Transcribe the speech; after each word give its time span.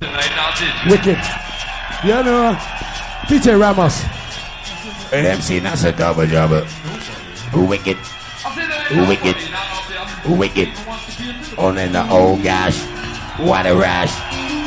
Wicked. 0.00 1.18
You 2.04 2.22
know, 2.24 2.56
DJ 3.28 3.60
Ramos. 3.60 4.02
MC 5.12 5.58
that's 5.58 5.84
a 5.84 5.92
double 5.92 6.26
jobber. 6.26 6.64
Who 7.52 7.66
wicked? 7.66 7.96
Who 7.96 9.06
wicked? 9.06 9.36
Who 10.24 10.34
wicked? 10.34 10.68
On 11.58 11.76
in 11.76 11.92
the 11.92 12.08
old 12.10 12.42
gosh. 12.42 12.80
What 13.38 13.66
a 13.66 13.76
rash. 13.76 14.12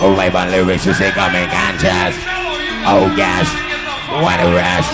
Oh, 0.01 0.15
my 0.15 0.50
lyrics 0.50 0.86
you 0.86 0.93
say 0.93 1.11
coming 1.11 1.47
conscious. 1.50 2.15
Oh 2.86 3.11
gosh. 3.18 3.50
What 4.21 4.39
a 4.39 4.54
rash. 4.54 4.86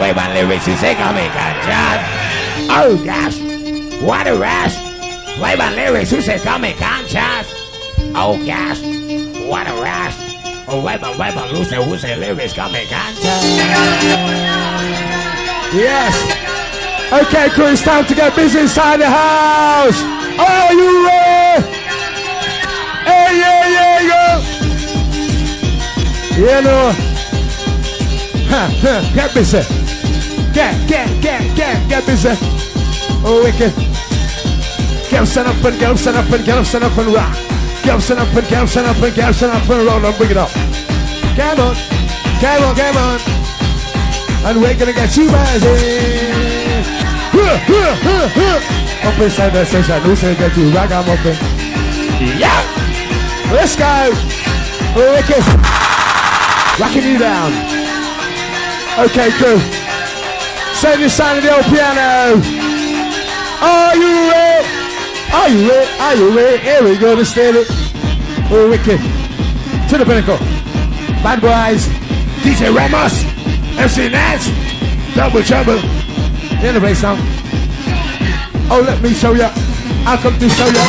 Wait 0.00 0.16
my 0.16 0.32
lyrics 0.32 0.66
you 0.66 0.76
say 0.76 0.94
coming 0.94 1.30
conscious. 1.30 2.00
Oh 2.70 3.02
gosh. 3.04 3.38
What 4.02 4.26
a 4.26 4.38
rash. 4.38 4.76
Wait 5.40 5.58
my 5.58 5.74
lyrics 5.74 6.12
you 6.12 6.22
say 6.22 6.38
coming 6.38 6.76
conscious. 6.76 7.52
Oh 8.14 8.42
gosh. 8.46 9.05
What 9.46 9.68
a 9.68 9.74
rash. 9.80 10.16
Oh, 10.68 10.82
my, 10.82 10.96
wait 10.98 11.34
my, 11.34 11.46
who 11.46 11.62
say, 11.62 11.76
who 11.76 11.96
say 11.96 12.16
lyrics 12.16 12.52
coming 12.52 12.86
conscious. 12.88 13.24
Yes. 15.72 16.14
Okay, 17.12 17.48
crew, 17.50 17.66
it's 17.66 17.82
time 17.82 18.04
to 18.06 18.14
get 18.14 18.34
busy 18.34 18.58
inside 18.58 19.00
the 19.00 19.06
house. 19.06 20.02
Are 20.02 20.72
you 20.74 21.06
ready? 21.06 21.62
Hey, 23.06 23.38
yeah, 23.38 23.68
yeah, 23.76 24.00
yeah. 24.10 24.42
You 26.36 26.62
know. 26.62 26.92
Huh, 28.50 28.68
get 29.14 29.32
busy. 29.32 29.62
Get, 30.52 30.88
get, 30.88 31.22
get, 31.22 31.56
get, 31.56 31.88
get 31.88 32.04
busy. 32.04 32.30
Oh, 33.24 33.42
wicked. 33.44 33.72
Get 35.08 35.20
up, 35.20 35.28
stand 35.28 35.46
up 35.46 35.64
and 35.64 35.78
get 35.78 35.90
up, 35.92 35.98
stand 35.98 36.16
up 36.16 36.30
and 36.32 36.44
get 36.44 36.58
up, 36.58 36.66
stand 36.66 36.84
up 36.84 36.98
and 36.98 37.14
rock. 37.14 37.45
Get 37.86 37.94
up, 38.10 38.26
and 38.34 38.48
get 38.48 38.76
up, 38.76 38.98
and 38.98 39.14
get 39.14 39.42
up, 39.44 39.70
and 39.70 39.86
roll 39.86 40.04
and 40.04 40.16
bring 40.18 40.30
it 40.32 40.36
up. 40.36 40.50
Come 41.38 41.60
on, 41.60 41.76
come 42.42 42.64
on, 42.64 42.74
come 42.74 42.96
on. 42.96 43.20
And 44.44 44.60
we're 44.60 44.74
gonna 44.74 44.92
get 44.92 45.16
you 45.16 45.28
huh. 45.30 45.86
Up 49.06 49.20
inside 49.20 49.50
the 49.50 49.64
session, 49.64 50.02
who 50.02 50.16
said 50.16 50.36
that 50.36 50.56
you 50.56 50.68
ragamuffin? 50.74 51.36
Yeah! 52.34 52.58
Let's 53.54 53.76
go! 53.78 54.10
Wicked! 54.98 55.46
Rocking 56.80 57.06
you 57.06 57.18
down. 57.18 57.52
Okay, 58.98 59.30
cool. 59.38 59.60
Save 60.74 60.98
your 60.98 61.08
sound 61.08 61.38
of 61.38 61.44
the 61.44 61.54
old 61.54 61.64
piano. 61.66 62.42
Are 63.62 63.94
you 63.94 64.10
ready? 64.26 64.66
Are 65.32 65.48
you 65.48 65.68
ready? 65.68 65.86
Are 66.00 66.14
you 66.16 66.36
ready? 66.36 66.58
Here 66.58 66.82
we 66.82 66.98
go 66.98 67.14
to 67.14 67.24
steal 67.24 67.54
it. 67.54 67.75
Oh, 68.48 68.70
wicked. 68.70 69.00
To 69.90 69.98
the 69.98 70.04
pinnacle. 70.04 70.38
Bad 71.22 71.40
boys. 71.42 71.88
DJ 72.46 72.70
Ramos. 72.70 73.24
MC 73.76 74.08
Nats. 74.08 74.46
Double 75.14 75.42
trouble. 75.42 75.78
In 76.62 76.74
the 76.74 76.80
bass 76.80 77.02
now. 77.02 77.16
Oh, 78.70 78.82
let 78.86 79.02
me 79.02 79.12
show 79.12 79.32
ya. 79.32 79.50
I'll 80.06 80.18
come 80.18 80.38
to 80.38 80.48
show 80.48 80.66
ya. 80.66 80.84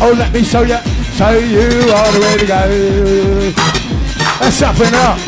Oh, 0.00 0.14
let 0.16 0.32
me 0.32 0.42
show 0.42 0.62
ya. 0.62 0.80
Show 1.12 1.36
you 1.36 1.92
all 1.92 2.10
the 2.12 2.20
way 2.24 2.36
to 2.40 2.46
go. 2.46 2.60
Let's 4.40 4.62
up 4.62 4.80
and 4.80 4.96
up. 4.96 5.18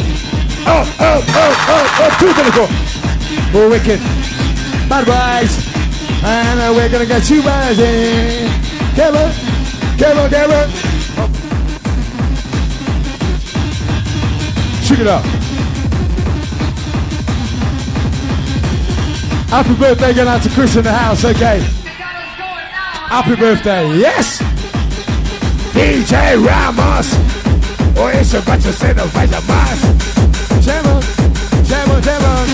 Oh, 0.68 0.82
oh, 0.98 1.20
oh, 1.28 1.52
oh, 1.68 2.00
oh, 2.00 2.10
to 2.18 2.26
the 2.26 2.34
pinnacle. 2.34 2.68
Oh, 3.52 3.68
wicked. 3.68 4.00
Bad 4.88 5.04
boys. 5.04 5.52
And 6.24 6.74
we're 6.74 6.88
gonna 6.88 7.06
get 7.06 7.28
you 7.28 7.42
rising. 7.42 8.48
Come 8.96 9.16
on, 9.16 9.32
come 9.98 10.18
on, 10.18 10.30
come 10.30 10.50
on. 10.50 10.85
Check 14.86 15.00
it 15.00 15.08
out. 15.08 15.24
Happy 19.50 19.74
birthday 19.74 20.14
going 20.14 20.28
out 20.28 20.42
to 20.44 20.48
Chris 20.50 20.76
in 20.76 20.84
the 20.84 20.92
house, 20.92 21.24
okay? 21.24 21.58
Happy 23.10 23.34
birthday, 23.34 23.98
yes! 23.98 24.38
DJ 25.74 26.38
Ramos. 26.38 27.10
Oh, 27.98 28.04
o 28.04 28.08
eso 28.10 28.40
va 28.42 28.54
a 28.54 28.60
ser 28.60 28.94
no 28.94 29.06
vaya 29.06 29.40
más. 29.50 29.80
Jam 30.62 30.86
on, 30.86 31.02
jam 31.66 31.90
on, 31.90 32.00
jam 32.02 32.22
on. 32.22 32.46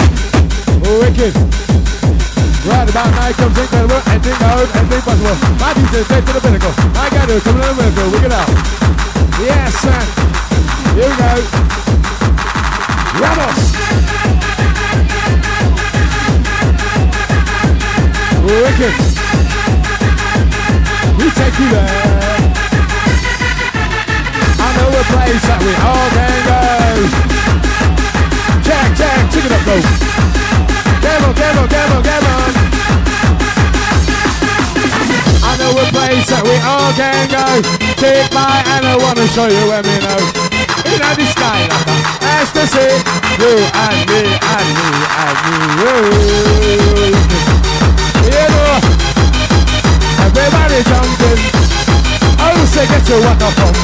Oh, 0.89 1.01
wicked. 1.05 1.37
Right 2.65 2.89
about 2.89 3.13
now 3.13 3.33
comes 3.33 3.59
incredible, 3.59 4.01
anything 4.09 4.39
known, 4.41 4.69
anything 4.73 5.03
possible. 5.05 5.37
My 5.61 5.75
DJ 5.75 6.09
take 6.09 6.25
to 6.25 6.33
the 6.33 6.41
pinnacle. 6.41 6.73
I 6.97 7.11
got 7.11 7.29
to 7.29 7.41
come 7.45 7.61
to 7.61 7.67
the 7.69 7.75
pinnacle, 7.77 8.11
wicked 8.11 8.33
out. 8.33 8.49
Yes, 9.39 9.75
sir. 9.85 10.01
Here 10.97 11.11
we 11.11 11.17
go. 11.17 12.02
Wicked. 18.83 18.99
We 21.15 21.31
take 21.39 21.55
you 21.55 21.71
there. 21.71 22.51
I 24.59 24.69
know 24.75 24.91
a 24.91 25.03
place 25.07 25.45
that 25.47 25.61
we 25.63 25.71
all 25.87 26.09
can 26.11 26.39
go. 26.51 26.59
Jack, 28.67 28.91
Jack, 28.99 29.31
check 29.31 29.47
it 29.47 29.55
up, 29.55 29.63
go. 29.63 29.79
Come 30.99 31.31
on, 31.31 31.35
come 31.39 31.63
on. 31.63 32.51
I 35.47 35.53
know 35.63 35.79
a 35.79 35.87
place 35.95 36.27
that 36.35 36.43
we 36.43 36.59
all 36.67 36.91
can 36.99 37.31
go. 37.31 37.63
Take 38.03 38.35
my 38.35 38.67
hand, 38.67 38.83
I 38.83 38.99
wanna 38.99 39.31
show 39.31 39.47
you 39.47 39.63
where 39.71 39.87
we 39.87 39.95
know. 40.03 40.19
In 40.91 40.99
the 40.99 41.27
sky, 41.31 41.71
like 41.71 41.87
a 41.87 41.97
ecstasy. 42.35 42.99
You 43.39 43.63
and 43.63 44.11
me 44.11 44.23
and 44.43 44.69
me 44.75 44.91
and 45.23 45.39
me. 45.79 47.62
Know, 48.23 48.79
everybody 50.23 50.79
jumping. 50.87 51.41
Oh, 52.39 52.65
say 52.71 52.87
get 52.87 53.09
your 53.09 53.27
up 53.27 53.43
from. 53.59 53.75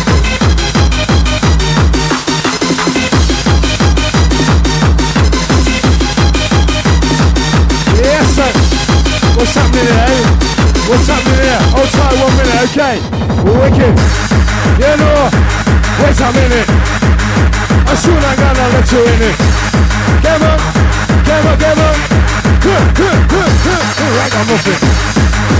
Yes, 7.99 8.27
sir. 8.37 8.51
What's 9.37 9.55
happening? 9.55 10.49
What's 10.89 11.07
happening 11.09 11.69
one 12.23 12.35
minute, 12.37 12.63
okay? 12.71 12.97
Wicked. 13.43 13.95
Wait 15.99 16.21
a 16.21 16.33
minute. 16.33 16.69
I'm 18.25 18.37
gonna 18.37 18.67
let 18.75 18.93
you 18.93 19.01
in 19.01 19.23
it. 19.23 19.37
Come 20.23 20.43
on, 20.43 20.59
come 21.25 21.47
on, 21.47 21.59
come 21.59 21.79
on. 21.79 22.18
Right. 22.69 22.99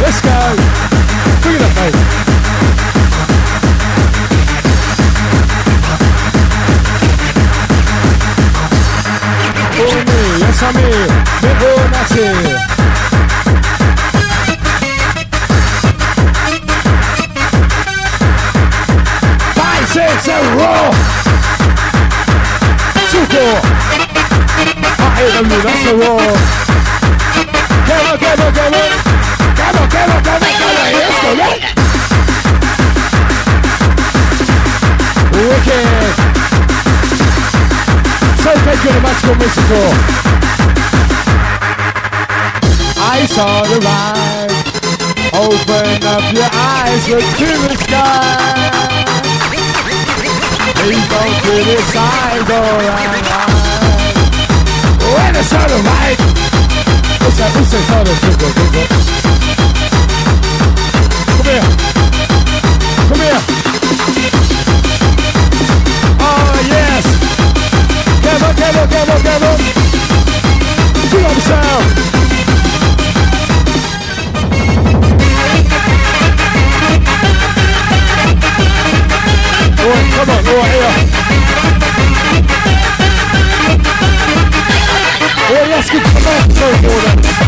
Let's 0.01 0.21
go. 0.21 0.57
Bring 1.43 1.57
it 1.57 1.63
up, 1.63 1.73
mate. 1.77 1.95
Oh, 9.81 9.95
me, 10.07 10.21
yes, 10.41 10.63
I'm 10.63 10.75
here. 10.75 11.09
Me, 11.43 11.51
oh, 11.61 11.83
that's 11.93 12.15
it. 12.17 12.27
Five, 19.55 19.85
six, 19.89 20.25
seven, 20.25 20.51
roll. 20.59 20.93
Two, 23.11 23.25
four. 23.33 23.55
I 25.01 25.15
hate 25.15 25.33
them, 25.35 25.49
that's 25.49 25.83
the. 25.85 26.78
Come 28.21 28.41
on. 28.41 28.53
Come 29.59 29.77
on, 29.77 29.89
come 29.91 30.11
on, 30.11 30.23
come 30.23 30.43
on, 30.43 30.53
come 30.59 30.77
on. 30.77 30.93
Let's 30.99 31.19
go, 31.23 31.31
yeah. 31.39 31.73
Wicked. 35.33 36.15
So 38.43 38.51
thank 38.65 38.81
you, 38.85 38.93
the 38.93 39.01
magical 39.01 39.35
mystical. 39.37 39.89
I 43.01 43.27
saw 43.27 43.63
the 43.63 43.79
light. 43.87 44.69
Open 45.35 46.03
up 46.05 46.25
your 46.35 46.51
eyes, 46.53 47.09
look 47.09 47.23
to 47.23 47.47
the 47.69 47.77
sky. 47.77 48.99
Please 50.83 51.09
don't 51.09 51.37
criticize 51.43 52.51
analyze. 52.51 53.29
When 55.15 55.33
the 55.35 55.43
sun 55.43 55.71
of 55.71 55.85
light. 55.85 56.58
That? 57.39 57.55
Oh, 57.55 57.63
that's 58.03 58.19
good, 58.19 58.35
good, 58.35 58.71
good. 58.75 58.89
Come 61.39 61.47
here. 61.47 61.63
Come 63.07 63.23
here. 63.23 63.41
Oh, 66.19 66.59
yes. 66.67 67.07
Come 68.27 68.43
on, 68.43 68.55
come 68.59 68.75
on, 68.75 68.89
come 68.91 69.11
on, 69.15 69.21
come 69.23 69.43
on. 69.47 69.55
Up 71.15 71.39
sound. 71.47 71.87
Oh, 79.79 80.01
come 80.17 80.31
on, 80.35 80.43
oh, 80.43 80.65
here. 80.75 81.48
Yeah, 85.51 85.65
let's 85.69 85.89
get 85.89 86.05
to 86.05 86.13
the 86.13 87.39
man. 87.39 87.48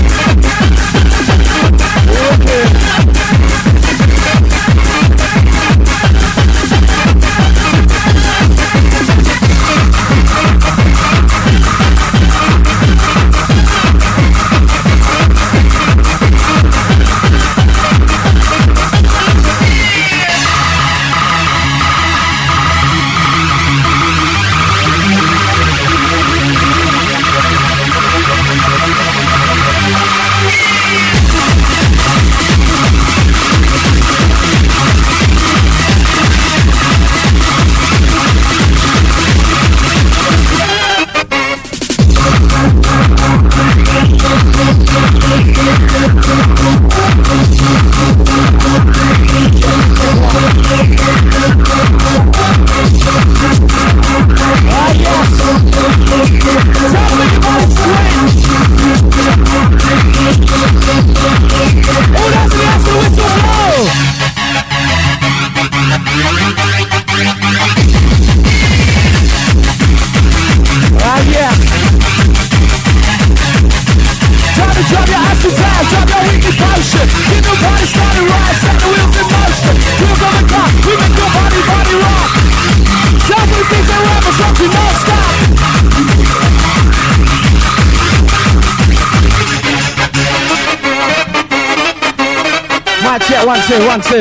Two, 93.70 93.86
one, 93.86 94.00
two. 94.00 94.18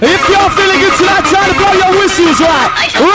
If 0.00 0.22
you're 0.30 0.50
feeling 0.54 0.78
good 0.78 0.94
tonight, 0.98 1.26
time 1.26 1.50
to 1.50 1.58
blow 1.58 1.72
your 1.74 1.98
whistles 1.98 2.38
right. 2.38 3.09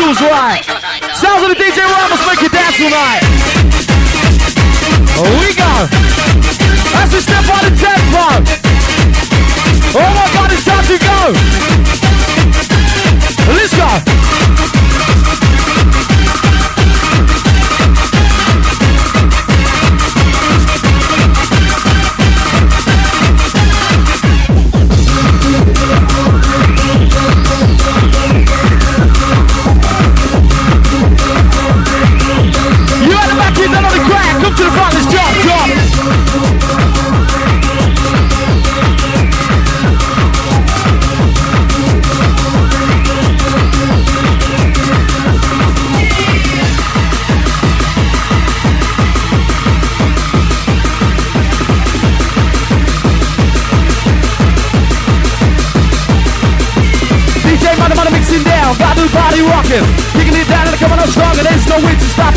Whistles 0.00 0.30
right. 0.30 0.64
Sounds 1.14 1.42
of 1.42 1.48
the 1.50 1.56
DJ 1.56 1.84
Ramos 1.84 2.24
make 2.26 2.40
you 2.40 2.48
dance 2.48 2.76
tonight. 2.76 3.20
Here 5.16 5.36
we 5.40 5.52
go. 5.54 5.72
As 6.96 7.12
we 7.12 7.20
step 7.20 7.44
on 7.48 7.60
the 7.68 7.74
tempo. 7.76 8.24
Oh 9.92 10.10
my 10.14 10.28
God, 10.32 10.52
it's 10.52 10.64
time 10.64 10.84
to 10.86 10.98
go. 10.98 11.79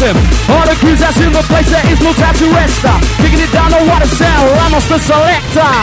To 0.03 0.11
him. 0.11 0.17
All 0.51 0.65
the 0.67 0.75
crews 0.83 0.99
that's 0.99 1.19
in 1.19 1.31
the 1.31 1.43
place, 1.47 1.69
there 1.71 1.85
is 1.87 1.99
no 2.01 2.11
time 2.13 2.35
to 2.35 2.47
rest. 2.51 2.83
uh. 2.83 2.99
Kicking 3.23 3.39
it 3.39 3.51
down, 3.51 3.71
what 3.87 4.03
a 4.03 4.07
sound, 4.07 4.51
Ramos 4.51 4.87
the 4.89 4.99
selector. 4.99 5.73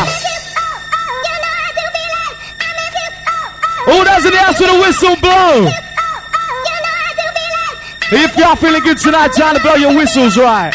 Does 4.20 4.24
in 4.26 4.32
the 4.32 4.38
house 4.38 4.60
with 4.60 4.70
a 4.70 4.80
whistle 4.80 5.16
blow? 5.20 5.68
If 8.12 8.36
y'all 8.36 8.56
feeling 8.56 8.82
good 8.82 8.98
tonight, 8.98 9.32
time 9.32 9.54
to 9.54 9.62
blow 9.62 9.74
your 9.74 9.96
whistles 9.96 10.36
right. 10.36 10.72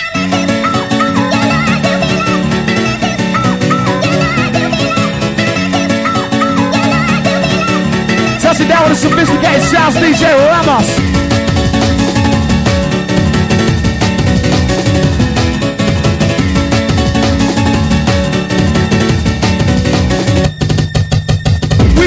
Touch 8.42 8.60
it 8.62 8.68
down 8.68 8.84
with 8.84 8.94
a 8.94 8.96
sophisticated 8.96 9.62
sounds, 9.64 9.96
DJ 9.96 10.34
Ramos. 10.48 11.25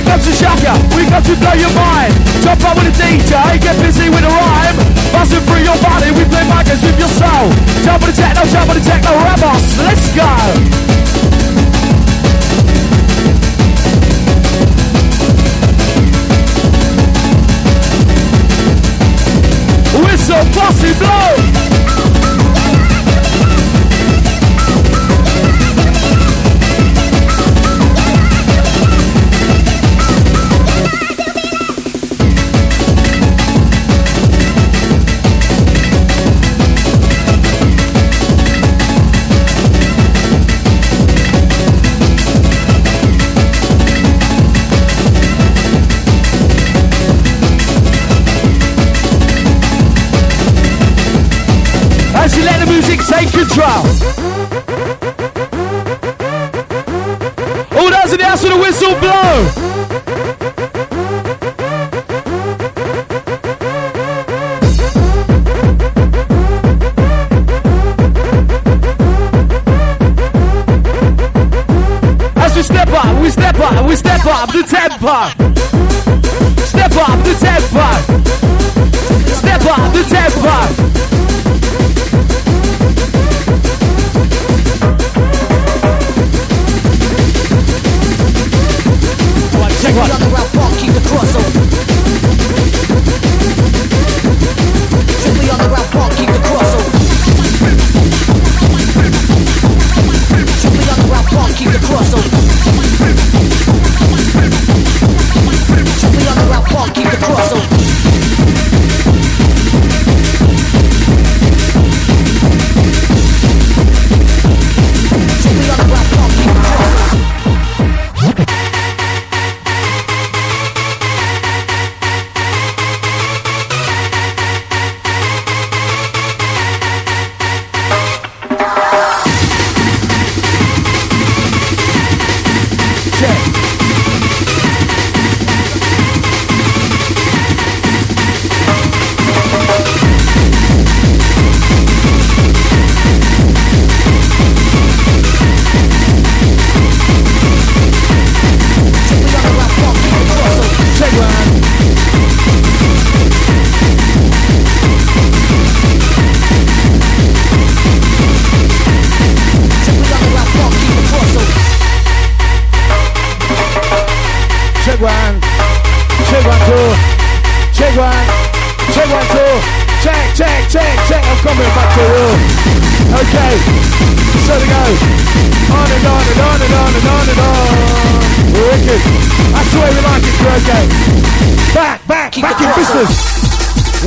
Come 0.08 0.20
to 0.20 0.32
shock 0.32 0.56
ya, 0.64 0.72
we 0.96 1.04
got 1.04 1.22
to 1.28 1.36
blow 1.36 1.52
your 1.52 1.68
mind. 1.76 2.14
Jump 2.40 2.64
up 2.64 2.76
with 2.80 2.88
the 2.88 2.96
DJ, 2.96 3.60
get 3.60 3.76
busy 3.76 4.08
with 4.08 4.24
a 4.24 4.32
rhyme. 4.32 4.76
Buzzing 5.12 5.44
through 5.44 5.60
your 5.68 5.76
body, 5.84 6.10
we 6.16 6.24
play 6.24 6.48
markets 6.48 6.82
with 6.82 6.98
your 6.98 7.12
soul. 7.12 7.52
Jump 7.84 8.00
with 8.00 8.16
the 8.16 8.22
techno, 8.22 8.42
jump 8.48 8.72
with 8.72 8.82
the 8.82 8.88
techno, 8.88 9.12
Ramos. 9.12 9.76
Let's 9.76 10.08
go. 10.16 10.24
Whistle, 20.00 20.44
bossy 20.56 20.94
blow. 20.96 21.47
Control. 53.58 53.82
Who 57.74 57.90
does 57.90 58.12
it 58.12 58.20
house 58.20 58.42
with 58.42 58.52
a 58.52 58.58
whistle 58.58 58.94
blow? 59.00 59.46
As 72.36 72.56
we 72.56 72.62
step 72.62 72.88
up, 72.88 73.22
we 73.22 73.30
step 73.30 73.58
up, 73.58 73.88
we 73.88 73.96
step 73.96 74.24
up 74.26 74.52
the 74.52 74.62
tempo. 74.62 75.28
Step 76.64 76.92
up 76.92 77.18
the 77.24 77.34
tempo. 77.40 77.86
Step 79.34 79.62
up 79.66 79.92
the 79.92 80.04
tempo. 80.08 80.77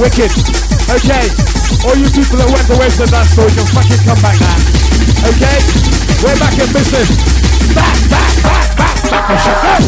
Wicked. 0.01 0.33
Okay. 0.89 1.29
All 1.85 1.93
you 1.93 2.09
people 2.09 2.41
that 2.41 2.49
went 2.49 2.65
to 2.65 2.75
Western 2.81 3.05
dance 3.13 3.37
floor, 3.37 3.45
you 3.53 3.61
can 3.61 3.69
fucking 3.69 4.01
come 4.01 4.17
back 4.17 4.33
now. 4.41 4.57
Okay? 5.29 5.57
We're 6.25 6.33
back 6.41 6.57
in 6.57 6.65
business. 6.73 7.05
Back, 7.77 8.01
back, 8.09 8.33
back, 8.41 8.65
back, 8.81 8.97
back 8.97 9.25
and 9.29 9.37
shut 9.45 9.61
up. 9.61 9.85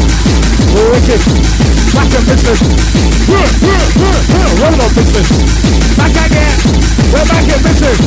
Wicked. 0.70 1.18
Back 1.98 2.14
in 2.14 2.22
business. 2.30 2.62
Roll 4.62 4.78
on 4.78 4.90
business. 4.94 5.28
Back 5.98 6.14
again. 6.14 6.56
We're 7.10 7.26
back 7.26 7.50
in 7.50 7.58
business. 7.58 7.98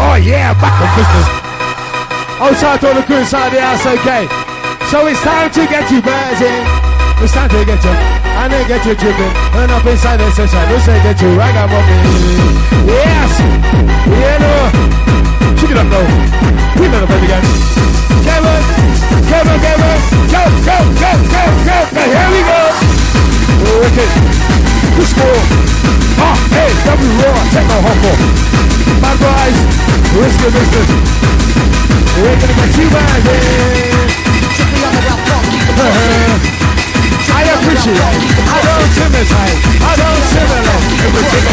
Oh 0.00 0.16
yeah, 0.24 0.56
back 0.56 0.76
in 0.80 0.88
business. 0.96 1.26
Oh, 2.40 2.48
Outside 2.48 2.80
all 2.80 2.96
the 2.96 3.04
crew 3.04 3.20
inside 3.20 3.52
the 3.52 3.60
house, 3.60 3.84
okay. 3.84 4.24
So 4.88 5.04
it's 5.04 5.20
time 5.20 5.52
to 5.52 5.68
get 5.68 5.84
you 5.92 6.00
buzzing. 6.00 6.64
It's 7.20 7.36
time 7.36 7.52
to 7.52 7.60
get 7.60 7.84
you, 7.84 8.11
and 8.40 8.52
then 8.52 8.64
get 8.68 8.84
you 8.86 8.94
dripping. 8.94 9.32
And 9.58 9.70
up 9.70 9.84
inside 9.84 10.18
the 10.18 10.30
session, 10.32 10.62
we 10.70 10.78
say 10.80 10.96
get 11.02 11.20
you 11.20 11.34
ragamuffin. 11.36 12.00
Yes, 12.88 13.32
yeah, 14.08 14.38
no. 14.40 14.52
Check 15.58 15.70
it 15.70 15.78
up 15.78 15.88
though. 15.92 16.08
We 16.80 16.88
know 16.88 17.00
the 17.04 17.08
baby. 17.10 17.28
Kevin, 18.24 18.62
Kevin, 19.28 19.58
Kevin, 19.60 19.98
go, 20.32 20.42
go, 20.64 20.76
go, 21.02 21.12
go, 21.28 21.44
go, 21.66 21.76
go. 21.92 22.02
Here 22.12 22.28
we 22.32 22.40
go. 22.48 22.60
Wicked. 23.82 24.10
Score. 25.02 25.42
Ah, 26.22 26.38
hey, 26.54 26.70
W 26.86 27.10
Raw, 27.18 27.34
Techno 27.50 27.74
Hopper. 27.82 28.14
Bad 29.02 29.18
boys, 29.18 29.58
risky 30.14 30.48
business. 30.54 30.88
We're 32.22 32.38
gonna 32.38 32.54
get 32.54 32.70
you 32.78 32.86
buzzing. 32.92 33.42
Strictly 36.61 36.61
pressure. 37.62 37.94
I 37.94 38.58
don't 38.66 38.92
imitate. 39.06 39.58
I 39.82 39.94
don't 39.96 40.22
single 40.30 40.58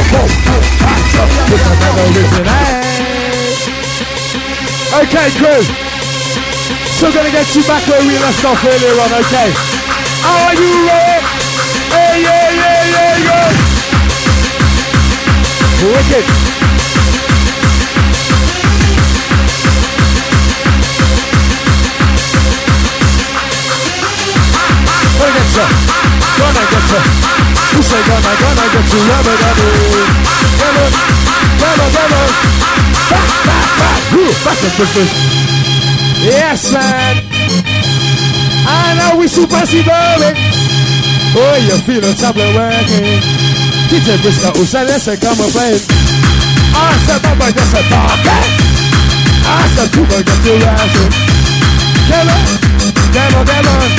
quote. 0.10 0.34
Back 0.82 1.06
up 1.22 1.30
with. 1.50 1.64
Okay, 4.90 5.30
crew. 5.38 5.62
Still 6.98 7.14
gonna 7.14 7.32
get 7.32 7.56
you 7.56 7.64
back 7.64 7.88
where 7.88 8.02
we 8.02 8.18
left 8.20 8.44
off 8.44 8.66
earlier 8.66 9.00
on, 9.00 9.14
okay? 9.22 9.54
Are 10.26 10.54
you 10.54 10.88
ready? 10.88 11.22
Hey, 11.94 12.22
yeah, 12.22 12.50
yeah, 12.52 12.84
yeah, 12.94 13.18
yeah. 13.28 13.54
Wicked. 15.94 16.49
Gonna 26.40 26.64
get 26.72 26.88
you. 26.88 27.02
Who 27.76 27.82
say 27.84 28.02
gonna, 28.08 28.32
gonna 28.40 28.66
get 28.72 28.88
you? 28.88 29.02
Rubber. 29.12 29.36
Come 31.60 31.80
on, 31.84 31.92
come 31.92 32.14
on. 32.16 32.30
Back, 33.12 33.28
back, 33.44 33.68
back. 33.80 34.00
Back 34.48 34.60
business. 34.80 35.12
Yes, 36.24 36.72
man. 36.72 37.20
I 38.64 38.96
know 38.96 39.20
we 39.20 39.28
super 39.28 39.66
baby. 39.68 40.32
Oh, 41.36 41.56
you 41.60 41.76
feel 41.84 42.02
the 42.02 42.14
tablet 42.16 42.56
working. 42.56 43.20
DJ 43.92 44.22
Briscoe, 44.22 44.52
who 44.56 44.66
said, 44.66 44.88
let's 44.88 45.06
come 45.06 45.36
play. 45.52 45.76
I 46.72 46.96
said, 47.06 47.22
Baba, 47.22 47.52
just 47.52 47.76
a 47.76 47.82
dog. 47.92 48.20
I 49.44 49.68
said, 49.76 49.92
Cuba, 49.92 50.24
get 50.24 50.46
you 50.46 50.56
rising. 50.64 51.12
On, 53.30 53.46
come 53.46 53.68
on. 53.68 53.90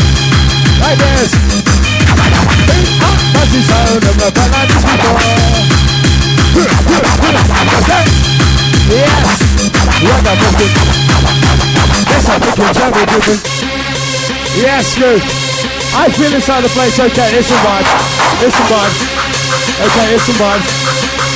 Like 0.81 0.99
this. 0.99 1.90
That's 3.35 3.51
the 3.53 3.63
sound 3.67 4.05
of 4.05 4.15
the 4.19 4.29
Paladins 4.31 4.85
before. 4.85 5.21
Yes. 8.91 9.41
What 10.01 10.27
a. 10.27 10.51
Yes, 14.61 14.99
good. 14.99 15.23
I 15.95 16.09
feel 16.11 16.33
inside 16.35 16.63
the 16.63 16.69
place. 16.71 16.99
Okay, 16.99 17.39
it's 17.39 17.51
a 17.51 17.59
vibe. 17.63 17.87
It's 18.43 18.57
a 18.57 18.65
vibe. 18.67 18.95
Okay, 19.87 20.15
it's 20.15 20.29
a 20.29 20.33
vibe. 20.35 20.65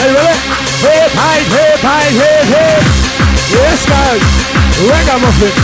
Are 0.02 0.08
you 0.08 0.16
ready? 0.16 0.38
Hip, 0.82 1.12
hide, 1.14 1.46
hip, 1.46 1.78
hide, 1.80 2.14
hip, 2.14 2.46
hip. 2.52 2.82
Yes, 3.54 3.86
guys. 3.86 4.22
Ragamuffin. 4.82 5.54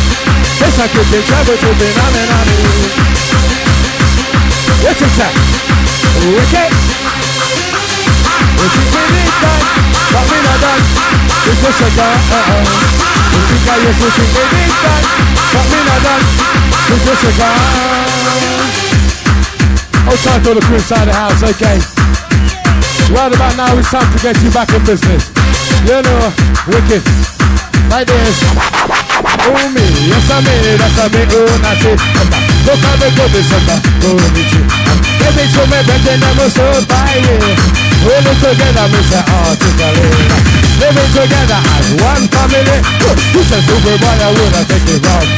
Yes, 0.61 0.79
I 0.79 0.87
could 0.89 1.09
be 1.11 1.21
travel 1.27 1.57
driven. 1.57 1.91
Nani, 1.97 2.23
nani. 2.31 3.10
What's 4.81 5.03
it 5.03 5.13
say? 5.13 5.29
Wicked. 6.33 6.73
If 8.61 8.73
you 8.77 8.85
really 8.97 9.29
done, 9.41 9.63
what 10.13 10.25
we 10.25 10.39
not 10.41 10.59
done? 10.61 10.83
It's 11.49 11.61
just 11.61 11.85
a 11.85 11.89
gun, 11.97 12.17
uh-oh. 12.33 12.65
If 13.31 13.45
you 13.45 13.59
got 13.69 13.77
your 13.77 13.95
pussy 14.01 14.25
really 14.25 14.73
done, 14.81 15.05
what 15.53 15.67
we 15.69 15.79
not 15.85 16.01
done? 16.01 16.25
It's 16.97 17.05
just 17.05 17.25
a 17.29 17.33
gun. 17.37 17.61
Oh, 20.09 20.17
time 20.25 20.41
for 20.43 20.55
the 20.57 20.63
crew 20.65 20.77
inside 20.77 21.07
the 21.09 21.15
house, 21.15 21.45
okay. 21.45 21.77
Right 23.13 23.33
about 23.33 23.57
now, 23.57 23.77
it's 23.77 23.91
time 23.91 24.11
to 24.13 24.19
get 24.23 24.41
you 24.43 24.51
back 24.51 24.73
in 24.73 24.85
business. 24.85 25.29
You 25.85 26.01
know, 26.01 26.33
wicked. 26.69 27.05
Like 27.91 28.07
this. 28.07 28.90
Oh 29.49 29.65
me, 29.73 29.85
yes 30.11 30.29
I 30.29 30.39
me, 30.45 30.55
that's 30.77 30.99
a 31.01 31.05
me, 31.09 31.23
oh 31.25 31.65
it. 31.87 32.01
Look 32.67 32.81
how 32.85 32.97
they 33.01 33.11
go 33.17 33.25
and 33.25 33.65
that, 33.69 33.81
go 34.05 34.13
me 34.37 34.43
too. 34.53 34.65
Baby, 35.21 35.45
show 35.53 35.65
me 35.69 35.81
better 35.85 36.17
never 36.17 36.49
so 36.49 36.67
by. 36.89 37.21
Hold 38.05 38.25
it 38.25 38.37
together, 38.41 38.87
me 38.89 39.01
say 39.05 39.21
articulate. 39.21 40.61
Living 40.81 41.13
together 41.13 41.61
as 41.61 41.87
one 42.01 42.25
family. 42.33 42.79
You 43.37 43.43
say 43.45 43.61
super 43.65 43.97
boy, 44.01 44.17
wanna 44.33 44.63
take 44.65 44.89
it 44.89 45.05
wrong. 45.05 45.29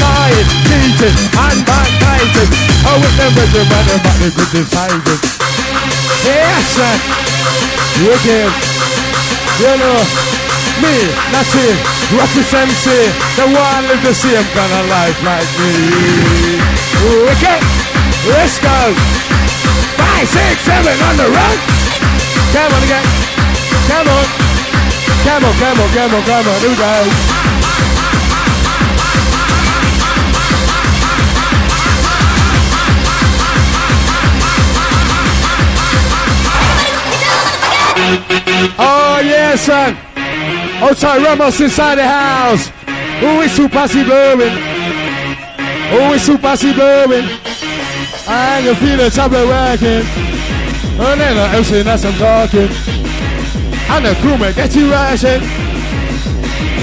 Lying, 0.00 0.48
cheating, 0.64 1.16
and 1.36 1.60
backbiting. 1.68 2.50
I 2.88 2.92
would 2.96 3.14
never 3.20 3.44
do 3.52 3.60
better, 3.68 3.98
but 4.00 4.14
they 4.16 4.30
could 4.32 4.50
decide 4.56 5.04
it. 5.04 5.20
Yes, 6.24 6.64
sir. 6.72 6.94
Wicked. 8.00 8.48
You 9.60 9.72
know, 9.76 10.00
me, 10.80 10.96
that's 11.32 11.52
it. 11.52 11.76
Representing 12.14 13.10
the 13.36 13.46
one 13.52 13.82
live 13.88 14.02
the 14.04 14.14
same 14.14 14.46
kind 14.56 14.72
of 14.72 14.84
life 14.88 15.18
like 15.24 15.48
me. 15.60 15.74
Okay, 17.34 17.58
let's 18.30 18.56
go. 18.62 18.78
Five, 19.98 20.28
six, 20.28 20.62
seven 20.62 20.96
on 21.08 21.16
the 21.16 21.28
run. 21.28 21.56
Come 22.54 22.72
on 22.72 22.82
again. 22.84 23.06
Come 23.88 24.08
on. 24.08 24.26
Come 25.24 25.44
on, 25.44 25.54
come 25.58 25.80
on, 25.80 25.90
come 25.92 26.14
on, 26.14 26.22
come 26.24 26.46
on. 26.48 26.60
Here 26.60 26.70
we. 26.70 27.32
Oh, 38.78 39.20
yes, 39.22 39.62
son. 39.62 40.11
Oh, 40.82 40.88
Outside 40.88 41.22
Ramos 41.22 41.60
inside 41.60 41.94
the 41.94 42.02
house. 42.02 42.66
Who 43.20 43.40
is 43.42 43.52
super 43.52 43.86
blowing? 43.86 44.50
Who 45.94 46.00
is 46.10 46.22
super 46.26 46.56
blowing? 46.74 47.22
And 48.26 48.66
you 48.66 48.74
feel 48.74 48.96
the 48.96 49.08
tablet 49.08 49.46
working. 49.46 50.02
And 50.98 51.20
then 51.20 51.36
the 51.36 51.56
MC 51.56 51.82
that's 51.82 52.04
I'm 52.04 52.14
talking. 52.14 52.66
And 53.94 54.04
the 54.04 54.14
crewman 54.22 54.52
get 54.54 54.74
you 54.74 54.90
rushing. 54.90 55.40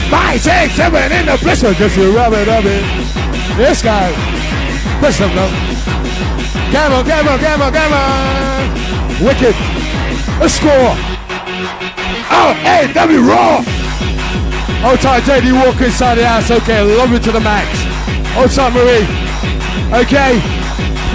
Five, 0.09 0.39
six, 0.39 0.75
seven 0.75 1.11
in 1.11 1.25
the 1.25 1.37
pressure, 1.37 1.73
just 1.73 1.97
you 1.97 2.15
rub 2.15 2.31
it, 2.31 2.47
rub 2.47 2.63
it. 2.65 2.83
This 3.57 3.81
guy. 3.81 4.11
Press 4.99 5.19
them 5.19 5.37
up. 5.37 5.51
Come 6.71 6.93
on, 6.93 7.03
come 7.03 7.27
on, 7.27 7.39
come 7.39 7.61
on, 7.61 7.73
come 7.73 7.93
on. 7.93 9.25
Wicked. 9.25 9.55
A 10.39 10.47
score. 10.47 10.95
Oh, 12.31 12.53
hey, 12.63 12.93
W 12.93 13.19
Raw. 13.19 13.78
Outside 14.81 15.23
JD 15.23 15.51
Walker 15.53 15.85
inside 15.85 16.15
the 16.15 16.25
house. 16.25 16.49
Okay, 16.49 16.81
love 16.81 17.11
it 17.11 17.21
to 17.23 17.31
the 17.31 17.39
max. 17.41 17.67
Oh, 18.35 18.43
Outside 18.43 18.71
Marie. 18.71 19.03
Okay. 19.91 20.39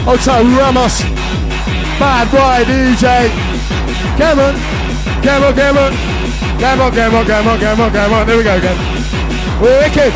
Oh, 0.04 0.12
Outside 0.12 0.44
Ramos. 0.44 1.00
Bad 1.96 2.28
boy 2.28 2.64
DJ. 2.68 3.30
Come 4.20 4.38
on. 4.38 4.54
Come 5.24 5.44
on, 5.44 5.54
come 5.54 5.78
on. 5.78 5.92
Come 6.60 6.80
on, 6.80 6.92
come 6.92 7.14
on, 7.14 7.26
come 7.26 7.48
on, 7.48 7.58
come 7.58 7.80
on, 7.80 7.90
come 7.92 8.12
on. 8.12 8.26
There 8.26 8.36
we 8.36 8.42
go 8.44 8.56
again. 8.56 8.76
Wicked. 9.60 10.12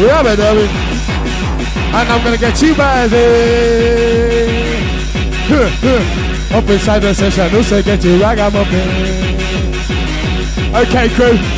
Rub 0.00 0.26
it. 0.26 0.40
And 0.40 2.08
I'm 2.08 2.24
gonna 2.24 2.38
get 2.38 2.62
you 2.62 2.74
by 2.74 3.06
there. 3.06 4.78
Up 6.56 6.68
inside 6.68 7.00
the 7.00 7.12
session, 7.12 7.62
say 7.62 7.82
get 7.82 8.02
you 8.02 8.20
ragamuffin? 8.20 8.88
Okay, 10.74 11.08
crew. 11.10 11.57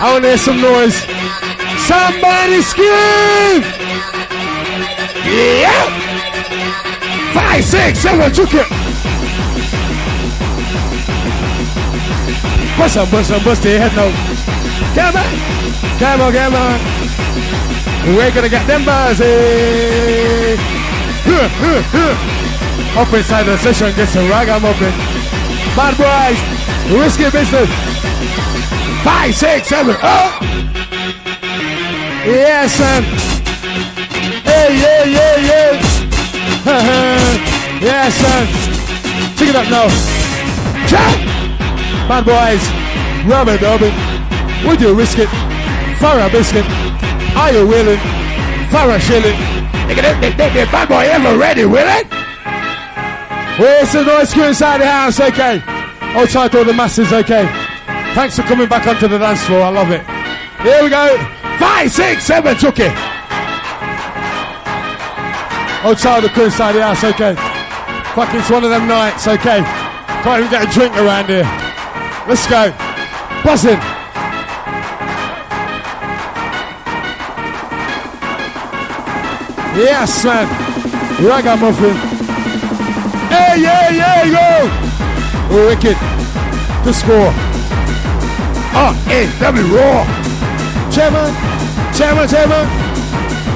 I 0.00 0.12
want 0.12 0.24
to 0.24 0.28
hear 0.30 0.38
some 0.38 0.60
noise. 0.60 0.98
Somebody 1.86 2.60
scream! 2.62 3.62
Yeah! 5.22 5.70
Five, 7.32 7.64
six, 7.64 8.00
seven, 8.00 8.32
took 8.32 8.54
it. 8.54 8.68
Bust 12.76 12.96
up, 12.96 13.10
bust 13.10 13.30
up, 13.30 13.44
bust 13.44 13.64
your 13.64 13.78
head 13.78 13.94
now. 13.94 14.10
Come 14.94 15.16
on, 15.16 15.30
come 15.98 16.20
on, 16.20 16.32
come 16.32 16.54
on. 16.54 16.80
We're 18.16 18.34
gonna 18.34 18.48
get 18.48 18.66
them 18.66 18.84
buzzing. 18.84 19.26
Eh? 19.26 20.56
Huh, 21.24 21.48
huh, 21.48 21.82
huh. 21.94 23.00
Up 23.00 23.12
inside 23.14 23.44
the 23.44 23.56
session, 23.58 23.94
get 23.94 24.08
some 24.08 24.28
ragamuffin. 24.28 24.92
Bad 25.76 25.94
boys, 25.96 26.38
risky 27.00 27.30
business. 27.30 27.93
Five, 29.04 29.34
six, 29.34 29.68
seven, 29.68 29.94
oh! 30.02 30.38
Yes, 32.24 32.72
son. 32.72 33.02
Hey, 34.48 34.80
yeah, 34.80 35.04
yeah, 35.04 35.36
yeah. 35.44 35.72
yes, 37.84 38.14
son. 38.16 38.46
Take 39.36 39.50
it 39.50 39.56
up 39.56 39.68
now. 39.68 39.88
Jump! 40.88 41.20
Bad 42.08 42.24
boys, 42.24 42.64
rubber 43.28 43.58
dubbing. 43.58 43.92
Would 44.66 44.80
you 44.80 44.94
risk 44.94 45.18
it 45.18 45.28
for 46.00 46.16
a 46.16 46.30
biscuit? 46.30 46.64
Are 47.36 47.52
you 47.52 47.66
willing 47.68 48.00
for 48.72 48.88
a 48.88 48.98
shilling? 48.98 49.36
Nigga, 49.84 50.00
that, 50.00 50.34
that, 50.38 50.54
that 50.54 50.68
bad 50.72 50.88
boy 50.88 51.04
ever 51.04 51.36
ready, 51.38 51.66
will 51.66 51.84
it? 51.84 52.08
Where's 53.60 53.92
the 53.92 54.02
noise 54.02 54.32
crew 54.32 54.44
inside 54.44 54.80
the 54.80 54.86
house? 54.86 55.20
Okay. 55.20 55.62
Outside 56.16 56.52
to 56.52 56.58
all 56.58 56.64
the 56.64 56.72
masses. 56.72 57.12
Okay. 57.12 57.63
Thanks 58.14 58.36
for 58.36 58.42
coming 58.42 58.68
back 58.68 58.86
onto 58.86 59.08
the 59.08 59.18
dance 59.18 59.44
floor. 59.44 59.62
I 59.62 59.70
love 59.70 59.90
it. 59.90 60.06
Here 60.62 60.84
we 60.84 60.88
go. 60.88 61.18
Five, 61.58 61.90
six, 61.90 62.24
seven, 62.24 62.56
took 62.56 62.78
it. 62.78 62.92
Outside 65.82 66.22
the 66.22 66.28
crew 66.28 66.44
inside 66.44 66.72
the 66.72 66.82
house. 66.82 67.02
Okay. 67.02 67.34
Fuck, 68.14 68.32
it's 68.32 68.48
one 68.48 68.62
of 68.62 68.70
them 68.70 68.86
nights. 68.86 69.26
Okay. 69.26 69.60
Can't 70.22 70.38
even 70.38 70.50
get 70.50 70.62
a 70.68 70.72
drink 70.72 70.96
around 70.96 71.26
here. 71.26 71.42
Let's 72.28 72.46
go. 72.46 72.70
Buzzing. 73.42 73.80
Yes, 79.76 80.24
man. 80.24 80.46
Ragamuffin. 81.20 81.96
Hey, 83.28 83.60
yeah, 83.60 83.90
yeah. 83.90 84.70
Oh, 85.50 85.66
wicked. 85.68 85.96
The 86.86 86.92
score. 86.92 87.43
Oh, 88.76 88.92
hey, 89.06 89.30
W 89.38 89.66
Raw. 89.70 90.02
Chairman, 90.90 91.30
chairman, 91.94 92.26
chairman. 92.26 92.66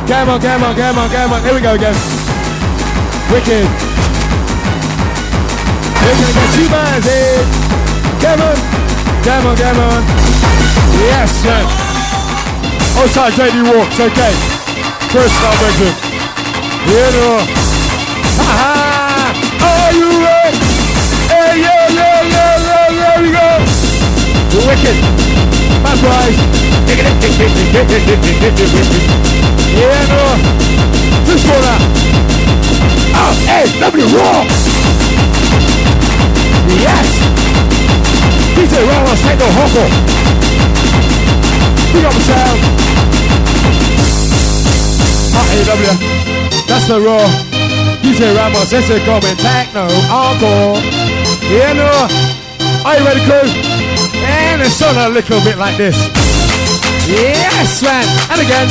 Come 0.06 0.30
on, 0.30 0.40
come 0.40 0.62
on, 0.62 0.74
come 0.78 0.98
on, 0.98 1.10
come 1.10 1.32
on. 1.32 1.42
Here 1.42 1.54
we 1.54 1.60
go 1.60 1.74
again. 1.74 1.94
Wicked. 3.34 3.66
We're 5.98 6.14
gonna 6.14 6.34
get 6.38 6.48
two 6.54 6.68
bands 6.70 7.06
in. 7.10 7.42
Come 8.22 8.40
on, 8.46 8.56
come 9.26 9.46
on, 9.50 9.56
come 9.58 9.78
on. 9.90 10.00
Yes, 11.02 11.42
man. 11.42 11.66
Outside 13.02 13.32
JD 13.34 13.74
walks, 13.74 13.98
okay. 13.98 14.34
First. 15.10 15.34
Here 16.86 17.06
we 17.06 17.18
go. 17.18 17.38
Ha 18.38 18.54
ha! 18.54 18.87
Wicked. 24.66 24.96
Bad 25.84 25.98
boys. 26.02 26.38
Yeah, 29.78 30.00
no. 30.10 30.24
This 31.28 31.44
one 31.46 31.62
up. 31.62 31.82
Oh, 33.14 33.32
hey, 33.46 33.68
Raw. 33.78 34.42
Yes. 36.82 37.08
DJ 38.56 38.82
Raw, 38.82 39.14
Psycho 39.14 39.46
Hoko. 39.54 39.84
Big 41.92 42.04
up 42.04 42.14
yourself. 42.14 42.58
R-A-W. 45.38 45.94
That's 46.66 46.88
the 46.88 47.00
raw. 47.00 47.24
DJ 48.02 48.34
Ramos, 48.34 48.70
that's 48.70 48.90
it 48.90 49.02
coming. 49.04 49.36
Techno, 49.36 49.86
encore. 50.10 50.80
Yeah, 51.48 51.72
no. 51.72 52.08
Are 52.84 52.98
you 52.98 53.04
ready, 53.04 53.20
crew? 53.24 53.87
And 54.58 54.66
it's 54.66 54.82
on 54.82 54.98
a 54.98 55.08
little 55.08 55.38
bit 55.46 55.54
like 55.56 55.78
this. 55.78 55.94
Yes, 57.06 57.78
man. 57.78 58.02
And 58.26 58.42
again. 58.42 58.66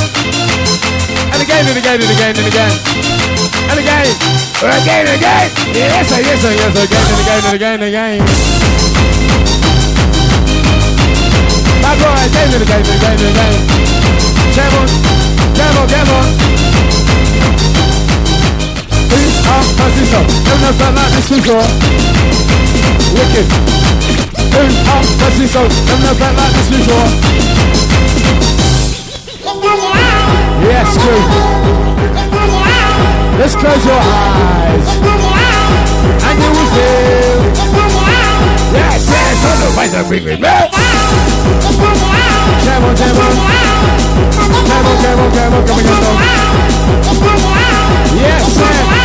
And 1.32 1.40
again, 1.40 1.64
and 1.64 1.80
again, 1.80 2.04
and 2.04 2.12
again, 2.12 2.36
and 2.36 2.44
again. 2.44 2.76
And 3.72 3.80
again. 3.80 4.04
Again, 4.68 5.08
again. 5.16 5.48
Yes, 5.72 6.12
sir, 6.12 6.20
yes, 6.20 6.44
sir, 6.44 6.52
yes, 6.52 6.76
sir. 6.76 6.84
Again, 6.84 7.08
and 7.08 7.24
again, 7.24 7.40
and 7.40 7.56
again, 7.56 7.80
and 7.80 7.88
again. 7.88 8.20
Bad 11.80 11.96
boy, 12.04 12.20
again, 12.20 12.52
and 12.52 12.64
again, 12.68 12.84
and 12.84 12.92
again, 12.92 13.16
and 13.24 13.32
again. 13.32 13.56
Come 14.60 14.76
on, 14.76 14.92
come 15.56 15.72
on, 15.72 15.88
come 15.88 16.12
on. 16.20 16.28
Please, 19.08 19.40
ah, 19.48 19.64
that's 19.80 19.96
this 19.96 20.12
one. 20.12 20.28
Never 20.52 20.68
about 20.68 21.00
that, 21.00 21.16
this 21.16 21.32
is 21.32 21.48
all. 21.48 21.64
Wicked. 23.16 24.17
Ah, 24.54 25.02
that's 25.20 25.38
this 25.38 25.56
all. 25.56 25.70
Yes, 30.64 30.98
crew. 30.98 31.22
Let's 33.40 33.56
close 33.56 33.86
your 33.86 34.02
eyes. 34.02 34.88
And 36.28 36.38
you 36.42 36.50
will 36.52 36.70
feel. 36.74 37.42
Yes, 38.74 39.08
yes, 39.10 39.46
on 39.46 39.58
the 39.60 39.70
vice 39.76 39.94
of 39.96 40.08
Freeman. 40.08 40.42
Come 40.42 40.52
on, 42.84 42.96
come 42.96 43.18
on. 43.18 43.32
Come 44.38 44.52
on, 44.52 44.64
come 44.68 44.86
on, 44.86 44.98
come 45.04 45.20
on, 45.24 45.32
come 45.36 45.54
on, 45.54 45.64
come. 45.68 46.18
Yes. 48.16 48.97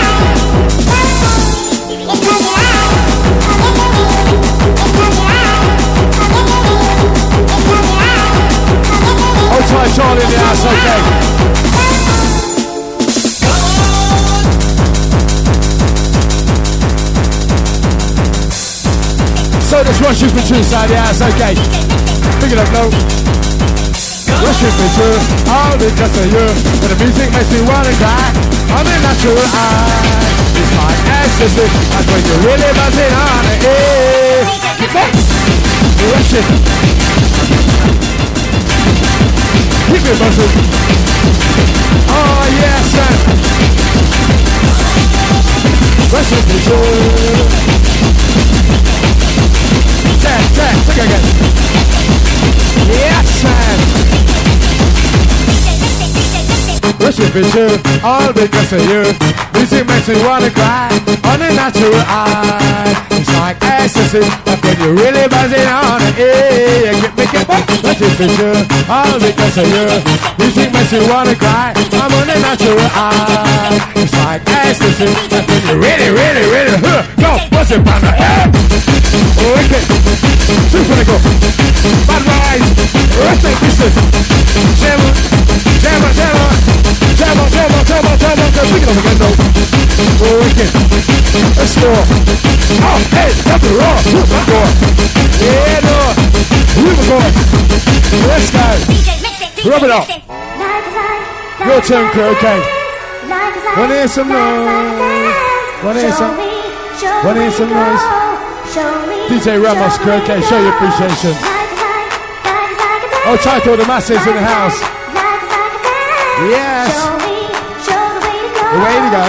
Russia's 20.12 20.28
been 20.36 20.44
inside 20.60 20.92
the 20.92 21.00
house, 21.00 21.24
okay. 21.24 21.56
Pick 22.36 22.52
it 22.52 22.60
up, 22.60 22.68
no. 22.76 22.84
Russia's 24.44 24.76
been 24.76 24.92
true, 24.92 25.16
all 25.48 25.72
because 25.80 26.12
of 26.20 26.28
you. 26.28 26.52
But 26.84 26.92
the 26.92 27.00
music 27.00 27.32
makes 27.32 27.48
me 27.48 27.64
wanna 27.64 27.96
cry. 27.96 28.28
I'm 28.76 28.84
a 28.84 28.92
natural 29.00 29.40
eye. 29.40 30.52
It's 30.52 30.68
my 30.76 30.92
ecstasy. 31.16 31.64
That's 31.64 32.04
when 32.12 32.20
you're 32.28 32.44
really 32.44 32.68
buzzing 32.76 33.08
on 33.08 33.56
it. 33.56 33.64
Russian. 36.12 36.44
Keep 39.88 40.04
it 40.12 40.16
buzzing. 40.20 40.52
Oh, 42.12 42.52
yes, 42.60 42.84
man. 43.00 43.16
Russia's 46.12 46.44
been. 46.52 47.72
Again. 50.52 51.22
Yes, 52.86 53.42
man. 53.42 53.78
Worship 57.00 57.34
is 57.34 57.54
you, 57.54 57.68
all 58.04 58.32
because 58.32 58.72
of 58.72 58.84
you. 58.84 59.02
Music 59.54 59.86
makes 59.86 60.08
me 60.08 60.22
wanna 60.22 60.50
cry 60.50 60.92
on 61.24 61.40
a 61.40 61.50
natural 61.54 61.94
eye. 62.04 62.94
It's 63.12 63.32
like 63.32 63.56
ecstasy, 63.64 64.20
but 64.44 64.62
when 64.62 64.76
you're 64.78 64.94
really 64.94 65.26
buzzing 65.28 65.66
on 65.66 66.02
it, 66.04 66.18
yeah, 66.20 67.00
get 67.00 67.16
me 67.16 67.24
get 67.32 67.48
what? 67.48 67.64
Worship 67.82 68.20
is 68.20 68.38
you, 68.38 68.52
all 68.92 69.18
because 69.18 69.56
of 69.56 69.66
you. 69.66 69.88
Music 70.38 70.72
makes 70.72 70.92
me 70.92 71.00
wanna 71.08 71.34
cry. 71.34 71.72
I'm 71.96 72.12
on 72.12 72.28
a 72.28 72.36
natural 72.38 72.78
eye. 72.92 73.80
It's 73.96 74.12
like 74.20 74.42
ecstasy, 74.46 75.08
when 75.32 75.60
you're 75.66 75.80
really, 75.80 76.10
really, 76.10 76.44
really, 76.52 76.76
huh, 76.76 77.02
go, 77.16 77.40
bust 77.50 77.72
it 77.72 77.78
on 77.78 78.00
the 78.00 78.12
head. 78.12 78.81
Wicked, 81.02 81.18
super 81.18 81.18
go. 81.18 81.18
Bad 82.06 82.22
boys, 82.22 82.62
rest 83.18 83.42
in 83.42 83.54
pieces. 83.58 83.90
Jam 84.78 85.00
on, 85.02 85.14
jam 85.82 85.98
on, 85.98 86.14
jam 86.14 86.36
on. 86.38 86.54
Jam 87.18 87.38
on, 87.42 87.48
jam 87.50 87.74
on, 87.74 87.82
jam 87.86 88.06
on, 88.06 88.18
jam 88.18 88.38
on, 88.38 88.50
jam 88.54 88.62
on. 88.62 88.70
Pick 88.70 88.82
it 88.82 88.88
up 88.88 88.96
again 89.02 89.18
though. 89.18 89.34
Oh, 90.22 90.38
wicked. 90.38 90.70
Let's 91.58 91.74
go. 91.74 91.90
Oh, 91.90 92.98
hey, 93.10 93.30
that's 93.34 93.62
the 93.66 93.74
raw. 93.74 93.98
Who's 94.14 94.30
my 94.30 94.42
boy? 94.46 94.68
Yeah, 95.42 95.82
no. 95.82 95.98
Boy? 97.10 97.26
Let's 98.30 98.48
go. 98.54 98.62
Rub 99.70 99.82
it 99.82 99.90
up. 99.90 100.06
Your 101.66 101.80
turn, 101.82 102.10
crew, 102.10 102.30
okay. 102.36 102.58
Wanna 103.76 103.94
hear 103.94 104.08
some 104.08 104.28
noise? 104.28 105.34
Wanna 105.82 106.00
hear 106.00 106.12
some? 106.12 106.36
Wanna 107.24 107.40
hear 107.40 107.50
some 107.50 107.70
noise? 107.70 108.21
DJ 109.32 109.56
Ramos, 109.64 109.96
okay. 109.96 110.42
Show 110.42 110.60
your 110.60 110.74
appreciation. 110.76 111.32
Oh, 113.24 113.38
title 113.40 113.78
the 113.78 113.86
masses 113.86 114.20
in 114.26 114.34
the 114.36 114.44
house. 114.44 114.76
Yes. 116.52 116.92
The 118.68 118.78
way 118.84 118.92
to 118.92 119.08
go. 119.08 119.24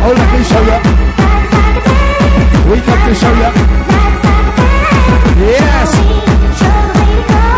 Oh, 0.00 0.12
let 0.16 0.28
me 0.32 0.40
show 0.48 0.64
you. 0.64 0.80
We 2.72 2.80
come 2.88 3.02
to 3.04 3.12
show 3.12 3.34
you. 3.36 3.52
Yes. 5.44 5.92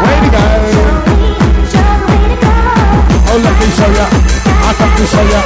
Way 0.03 0.17
to 0.27 0.31
go. 0.35 0.43
Oh, 3.31 3.39
let 3.39 3.55
me 3.63 3.69
show 3.79 3.91
you. 3.95 4.07
I 4.67 4.75
come 4.75 4.91
to 4.99 5.05
show 5.07 5.23
you. 5.23 5.43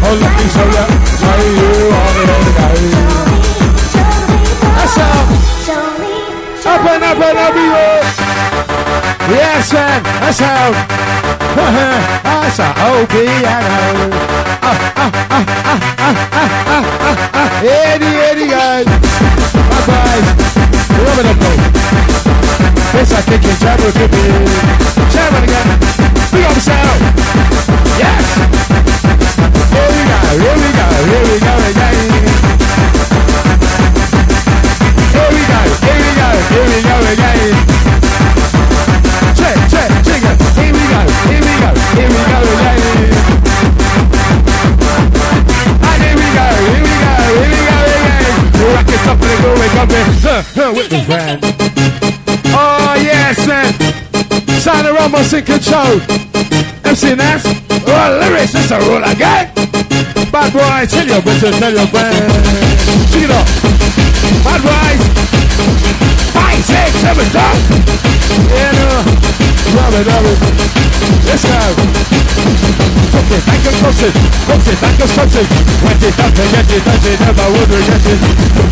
Oh, 0.00 0.16
let 0.24 0.32
me 0.40 0.46
show 0.56 0.68
you. 0.72 0.84
Show 1.20 1.36
you 1.52 1.68
all 1.92 2.12
the 2.16 2.22
way 2.32 2.40
to 2.48 2.52
go. 2.56 3.27
That's 4.88 4.98
up. 5.00 6.80
And 6.80 7.04
up 7.04 7.18
and 7.18 7.38
up 7.38 7.54
you 7.54 7.68
Yes, 9.36 9.72
man. 9.74 10.02
That's 10.02 10.38
how. 10.38 10.72
That's 12.24 12.56
how. 12.56 13.06
Piano. 13.06 14.08
Ah, 14.62 14.78
ah, 14.96 15.12
ah, 15.28 15.44
ah, 15.60 15.84
ah, 15.98 16.16
ah, 16.32 16.84
ah, 17.04 17.30
ah. 17.34 17.62
Eddie, 17.62 18.16
Eddie, 18.16 18.48
guys. 18.48 18.86
Bye 18.86 19.84
bye. 19.88 20.24
Rub 21.04 21.18
it 21.20 21.26
up, 21.26 21.36
though. 21.36 21.60
It's 22.98 23.12
a 23.12 23.20
kicking 23.28 23.56
trouble, 23.60 23.92
kicking. 23.92 24.48
Chairman 25.12 25.44
again. 25.44 25.77
Huh, 50.68 50.74
with 50.76 50.90
the 50.90 51.02
friend. 51.04 51.40
Oh 52.52 52.94
yes, 53.00 53.46
man. 53.46 53.72
Of 54.68 54.94
Ramos 54.94 55.32
in 55.32 55.44
control. 55.44 55.96
MC 56.84 57.14
Nas. 57.14 57.42
Oh, 57.88 58.18
lyrics, 58.20 58.54
it's 58.54 58.70
a 58.70 58.78
rule 58.80 59.02
again. 59.02 59.48
Bad 60.30 60.52
boy, 60.52 60.84
tell 60.86 61.06
your 61.06 61.22
bitches, 61.24 61.58
tell 61.58 61.72
your 61.72 61.86
friends. 61.86 62.20
Check 63.10 63.24
it 63.24 63.30
up. 63.30 63.48
Bad 64.44 64.60
boys. 64.60 65.02
Five, 66.36 66.62
six, 66.64 66.90
seven, 67.00 67.28
dog. 67.32 67.56
Yeah, 68.52 68.72
no. 68.76 68.88
Rub 69.74 69.94
it, 69.94 70.06
rub 70.06 70.24
it. 70.26 70.77
Let's 71.24 71.44
go. 71.44 71.60
Touch 73.12 73.32
it, 73.32 73.42
thank 73.44 73.62
you, 73.64 73.72
touch 73.80 74.02
it. 74.02 74.12
It, 74.12 74.78
thank 74.78 74.98
you, 74.98 75.08
touch 75.12 75.36
it. 75.36 75.46
Touch 75.48 76.04
it, 76.04 76.14
get 76.16 76.68
it, 76.68 76.82
touch 76.84 77.06
it, 77.08 77.18
never 77.20 77.46
would 77.52 77.68
regret 77.68 78.04
it. 78.04 78.18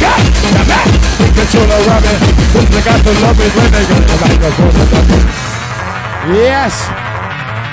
Got 0.00 0.20
the 0.20 0.62
man. 0.68 0.88
Take 1.16 1.34
control 1.36 1.68
of 1.72 1.82
rubbing. 1.88 2.20
Look, 2.52 2.68
they 2.72 2.82
got 2.84 3.00
to 3.00 3.12
love 3.24 3.40
it 3.40 3.52
when 3.56 3.70
they 3.72 3.84
get 3.88 4.04
the. 4.06 4.16
Yes. 6.32 6.74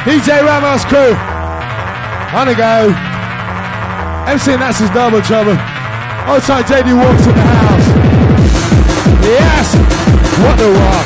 DJ 0.03 0.43
Ramos 0.43 0.85
crew. 0.85 1.15
On 2.37 2.47
the 2.47 2.55
go. 2.55 2.91
MC 4.31 4.57
Nass's 4.57 4.89
double 4.91 5.21
trouble. 5.21 5.55
Outside 6.25 6.65
JD 6.65 6.95
walks 6.95 7.27
in 7.27 7.35
the 7.35 7.41
house. 7.41 7.87
Yes! 9.23 9.75
What 10.43 10.57
the 10.57 10.71
rock? 10.71 11.05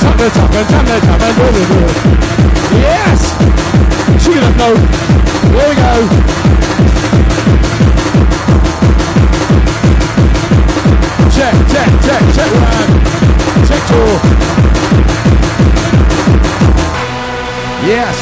Tap 0.00 0.16
the 0.16 0.28
tap 0.30 0.54
and 0.54 0.68
tap 0.68 0.84
the 0.86 1.00
tap 1.06 1.20
and 1.20 1.36
do 1.36 2.20
the. 2.22 2.27
Yes! 2.70 3.20
She 4.22 4.34
know. 4.34 4.74
Here 5.54 5.68
we 5.68 5.74
go. 5.74 5.92
Check, 11.32 11.54
check, 11.72 11.90
check, 12.04 12.22
check 12.34 12.50
one. 12.52 12.90
Check 13.66 13.82
two. 13.88 14.08
Yes! 17.86 18.16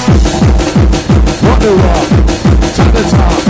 What 1.43 1.59
the 1.61 1.71
rock? 1.75 2.09
Tap 2.77 2.93
the 2.93 3.03
top. 3.11 3.43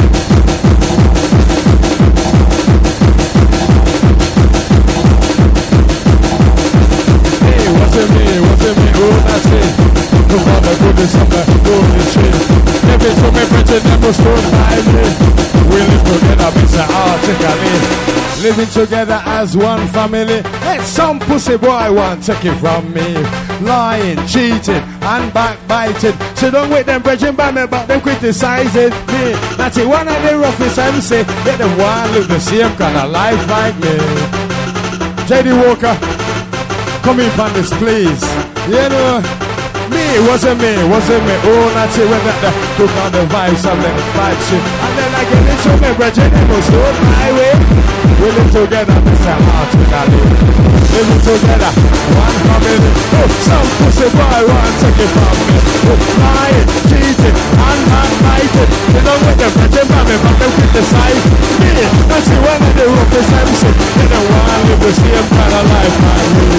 Hey, 7.43 7.65
what's 7.79 7.97
it 7.97 8.09
me? 8.11 8.27
What's 8.41 8.65
it 8.65 8.77
me? 8.79 8.89
Oh, 8.95 9.21
that's 9.27 9.47
it. 9.81 9.86
Come 10.37 10.53
on, 10.53 10.63
the 10.63 10.75
golden 11.65 12.05
shit. 12.13 12.35
Every 12.93 13.13
so 13.17 13.29
me 13.33 13.43
bridge 13.49 13.73
never 13.89 14.13
stood 14.13 14.45
by 14.53 14.77
me. 14.93 15.05
We 15.73 15.81
live 15.81 16.05
together. 16.05 16.37
Artically. 16.77 17.73
Ah, 17.73 18.41
Living 18.43 18.69
together 18.69 19.23
as 19.25 19.57
one 19.57 19.89
family. 19.89 20.43
Let 20.61 20.83
some 20.83 21.21
pussy 21.21 21.57
boy 21.57 21.91
want 21.91 22.23
take 22.23 22.45
it 22.45 22.55
from 22.61 22.93
me. 22.93 23.15
Lying, 23.65 24.19
cheating, 24.27 24.85
and 25.01 25.33
backbiting. 25.33 26.13
So 26.37 26.51
don't 26.51 26.69
wait 26.69 26.85
them 26.85 27.01
bridging 27.01 27.35
by 27.35 27.51
me, 27.51 27.67
but 27.67 27.87
them 27.87 28.03
criticizing 28.03 28.91
me. 28.91 29.33
That's 29.57 29.79
it, 29.79 29.89
one 29.89 30.07
of 30.07 30.23
the 30.23 30.37
roughest 30.37 30.79
MC. 30.79 31.17
Let 31.17 31.49
eh? 31.49 31.57
them 31.57 31.79
one 31.79 32.13
live 32.13 32.29
the 32.29 32.41
same 32.41 32.77
kind 32.77 32.97
of 32.99 33.11
life 33.11 33.41
like 33.49 33.75
me. 33.81 33.97
JD 35.25 35.57
Walker, 35.65 35.97
come 37.03 37.21
in 37.21 37.31
from 37.31 37.53
this, 37.55 37.73
please. 37.79 38.23
You 38.69 38.89
know, 38.91 39.46
me, 40.17 40.29
wasn't 40.29 40.61
me, 40.61 40.73
wasn't 40.89 41.23
me. 41.29 41.35
Oh, 41.45 41.69
it 41.77 42.09
when 42.09 42.23
that 42.25 42.41
took 42.77 42.93
on 43.05 43.11
the 43.13 43.25
vibes 43.29 43.65
of 43.69 43.77
the 43.77 43.91
vibe 44.17 44.41
shit. 44.49 44.63
And 44.65 44.93
then 44.97 45.11
I 45.13 45.23
get 45.29 45.45
into 45.45 45.73
me, 45.77 45.91
brethren, 45.97 46.33
it 46.33 46.47
was 46.49 46.65
so 46.65 46.81
my 47.05 47.29
way. 47.37 47.53
We 48.21 48.29
live 48.33 48.49
together, 48.49 48.97
Mr. 48.97 49.37
Artically. 49.37 50.23
Living 50.97 51.21
together, 51.21 51.73
one 52.17 52.37
family. 52.49 52.93
Oh, 53.13 53.29
some 53.45 53.69
pussy 53.77 54.09
boy 54.17 54.41
want 54.49 54.65
to 54.65 54.89
take 54.89 55.05
it 55.05 55.11
from 55.13 55.37
me. 55.37 55.59
Oh, 55.85 56.01
lying, 56.17 56.69
cheating, 56.89 57.37
and 57.37 57.81
backbiting. 57.93 58.71
They 58.97 59.03
don't 59.05 59.21
with 59.21 59.37
them, 59.37 59.53
brethren, 59.53 59.85
but 59.85 60.05
me, 60.09 60.17
but 60.17 60.35
they 60.41 60.51
criticize 60.57 61.25
me. 61.61 61.71
That's 62.09 62.29
it 62.33 62.41
when 62.41 62.61
they 62.73 62.89
roughest 62.89 63.33
MC. 63.37 63.63
They 63.69 64.07
don't 64.09 64.29
want 64.33 64.49
to 64.49 64.61
live 64.65 64.81
the 64.81 64.93
same 64.97 65.29
kind 65.29 65.53
of 65.61 65.65
life 65.69 65.97
I 66.01 66.25
live. 66.41 66.56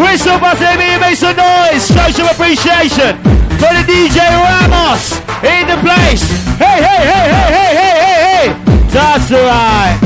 Whistle 0.00 0.40
me 0.80 0.96
make 0.96 1.16
some 1.16 1.36
noise. 1.36 1.84
Show 1.84 2.08
some 2.08 2.28
appreciation 2.32 3.20
for 3.60 3.68
the 3.76 3.84
DJ 3.84 4.16
Ramos 4.32 5.20
in 5.44 5.68
the 5.68 5.76
place. 5.84 6.24
Hey, 6.56 6.80
hey, 6.80 7.04
hey, 7.04 7.26
hey, 7.28 7.52
hey, 7.52 7.72
hey, 7.76 7.94
hey, 8.00 8.18
hey. 8.24 8.46
That's 8.88 9.30
right. 9.30 10.00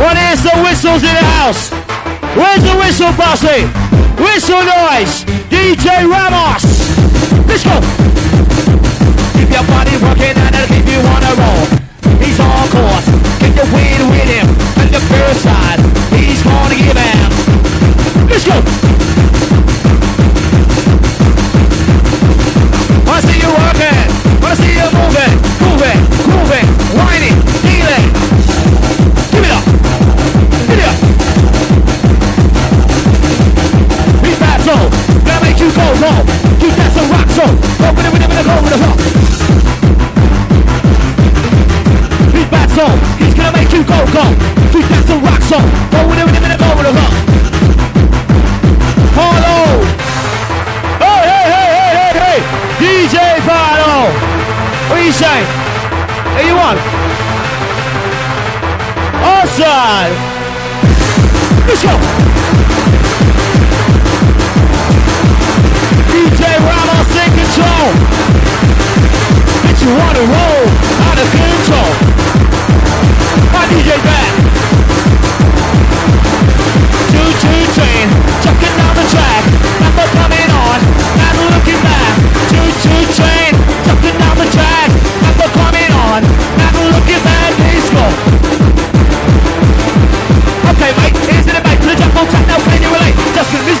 What 0.00 0.16
is 0.32 0.42
the 0.42 0.56
whistles 0.64 1.04
in 1.04 1.12
the 1.12 1.26
house? 1.36 1.70
Where's 2.32 2.64
the 2.64 2.72
whistle 2.80 3.12
bossy? 3.20 3.68
Whistle 4.16 4.64
noise. 4.64 5.28
DJ 5.52 6.08
Ramos. 6.08 6.64
Let's 7.44 7.64
go. 7.68 7.76
Keep 9.36 9.50
your 9.52 9.66
body 9.68 9.92
working 10.00 10.36
and 10.40 10.54
it'll 10.56 10.72
keep 10.72 10.88
you 10.88 11.00
on 11.04 11.20
a 11.20 11.32
roll. 11.36 11.64
He's 12.16 12.40
on 12.40 12.68
course. 12.72 13.08
Get 13.44 13.52
the 13.60 13.68
wind 13.76 13.97
Let's 18.46 18.82
go! 18.82 18.97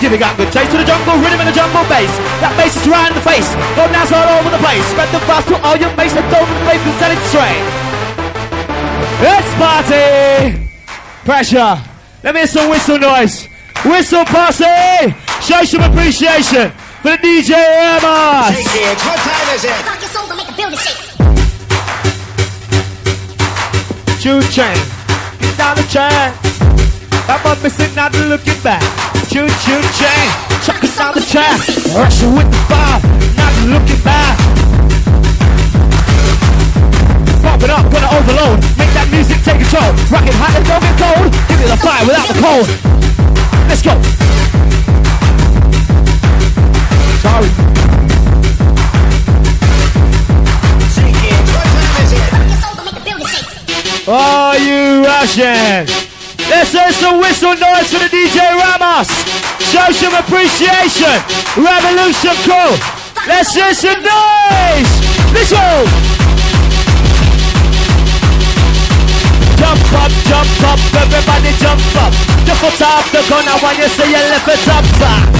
Just 0.08 0.20
cause 0.24 0.24
this 0.24 0.24
giving 0.24 0.24
up 0.24 0.36
good 0.40 0.52
taste 0.52 0.70
to 0.72 0.78
the 0.78 0.84
jungle 0.88 1.20
rhythm 1.20 1.40
and 1.40 1.48
the 1.48 1.52
jungle 1.52 1.84
bass. 1.84 2.08
That 2.40 2.56
bass 2.56 2.72
is 2.80 2.88
right 2.88 3.12
in 3.12 3.16
the 3.16 3.20
face. 3.20 3.44
Go 3.76 3.84
dance 3.92 4.08
all 4.08 4.24
over 4.40 4.48
the 4.48 4.56
place. 4.56 4.80
Spread 4.88 5.12
the 5.12 5.20
fast 5.28 5.48
to 5.52 5.56
all 5.60 5.76
your 5.76 5.92
mates 6.00 6.16
and 6.16 6.24
don't 6.32 6.48
the 6.48 6.64
place 6.64 6.80
and 6.80 6.96
set 6.96 7.12
it 7.12 7.20
straight. 7.28 7.60
Let's 9.20 9.52
party! 9.60 10.64
Pressure. 11.28 11.76
Let 12.24 12.32
me 12.32 12.40
hear 12.40 12.48
some 12.48 12.70
whistle 12.72 12.98
noise. 12.98 13.48
Whistle 13.84 14.24
posse! 14.24 15.12
Show 15.44 15.60
some 15.68 15.84
appreciation 15.84 16.72
for 17.04 17.12
the 17.12 17.20
DJ 17.20 17.52
Ramos. 17.52 18.56
Kids, 18.56 19.02
what 19.04 19.18
time 19.20 19.48
is 19.52 19.64
it? 19.68 19.76
Rock 19.84 20.00
your 20.00 20.08
soul 20.08 20.24
to 20.24 20.34
make 20.40 20.48
the 20.48 20.56
building 20.56 20.80
shake. 20.80 21.04
Choo 24.24 24.40
chain, 24.48 24.78
get 25.36 25.52
down 25.60 25.76
the 25.76 25.84
track. 25.92 26.32
I'm 27.28 27.44
up 27.44 27.60
missing, 27.62 27.92
not 27.94 28.16
looking 28.16 28.56
back. 28.64 29.07
Choo 29.28 29.46
choo 29.46 29.82
chain, 30.00 30.28
chuck 30.64 30.82
it 30.82 30.96
down 30.96 31.12
the 31.12 31.20
track. 31.20 31.60
Rushing 31.94 32.34
with 32.34 32.50
the 32.50 32.64
bar, 32.66 32.98
not 33.36 33.52
looking 33.68 34.02
back. 34.02 34.38
Pump 37.42 37.62
it 37.62 37.68
up, 37.68 37.92
gonna 37.92 38.08
overload. 38.16 38.58
Make 38.78 38.88
that 38.96 39.06
music 39.12 39.36
take 39.44 39.60
control. 39.60 39.92
Rock 40.08 40.24
it 40.24 40.32
hot 40.32 40.56
and 40.56 40.64
don't 40.64 40.80
get 40.80 40.96
cold. 40.96 41.28
Give 41.46 41.60
me 41.60 41.66
the 41.68 41.76
fire 41.76 42.04
without 42.08 42.26
the 42.26 42.40
cold. 42.40 42.66
Let's 43.68 43.82
go. 43.84 44.00
Sorry. 47.20 47.52
Say, 50.88 51.12
kids, 51.20 51.52
what 51.52 51.68
time 51.68 52.00
is 52.00 52.12
it? 52.16 52.32
Rock 52.32 52.48
your 52.48 52.58
soul 52.64 52.74
to 52.76 52.82
make 52.82 52.96
the 52.96 53.04
building 53.04 53.28
shake. 53.28 54.08
Are 54.08 54.56
you 54.56 55.04
Russian? 55.04 56.07
Let's 56.48 56.72
hear 56.72 56.90
some 56.92 57.20
whistle 57.20 57.54
noise 57.54 57.92
for 57.92 58.00
the 58.00 58.08
DJ 58.08 58.40
Ramos. 58.40 59.08
Show 59.60 59.84
some 59.92 60.14
appreciation. 60.16 61.12
Revolution 61.56 62.34
crew. 62.48 62.72
Let's 63.28 63.54
hear 63.54 63.74
some 63.74 64.00
noise. 64.00 64.92
Go. 65.50 65.84
Jump 69.56 69.92
up, 69.92 70.12
jump 70.24 70.62
up, 70.64 70.80
everybody 70.96 71.52
jump 71.58 71.80
up. 71.96 72.12
The 72.44 72.54
foot 72.56 72.80
off 72.82 73.10
the 73.12 73.20
corner 73.28 73.52
when 73.62 73.76
you 73.76 73.88
say 73.88 74.08
you 74.08 74.16
left 74.16 74.48
it 74.48 74.68
up. 74.68 75.37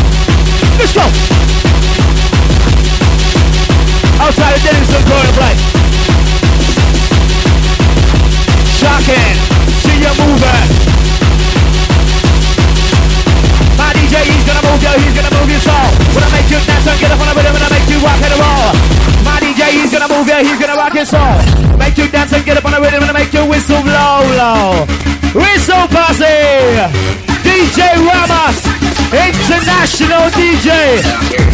International 29.78 30.26
DJ. 30.34 31.02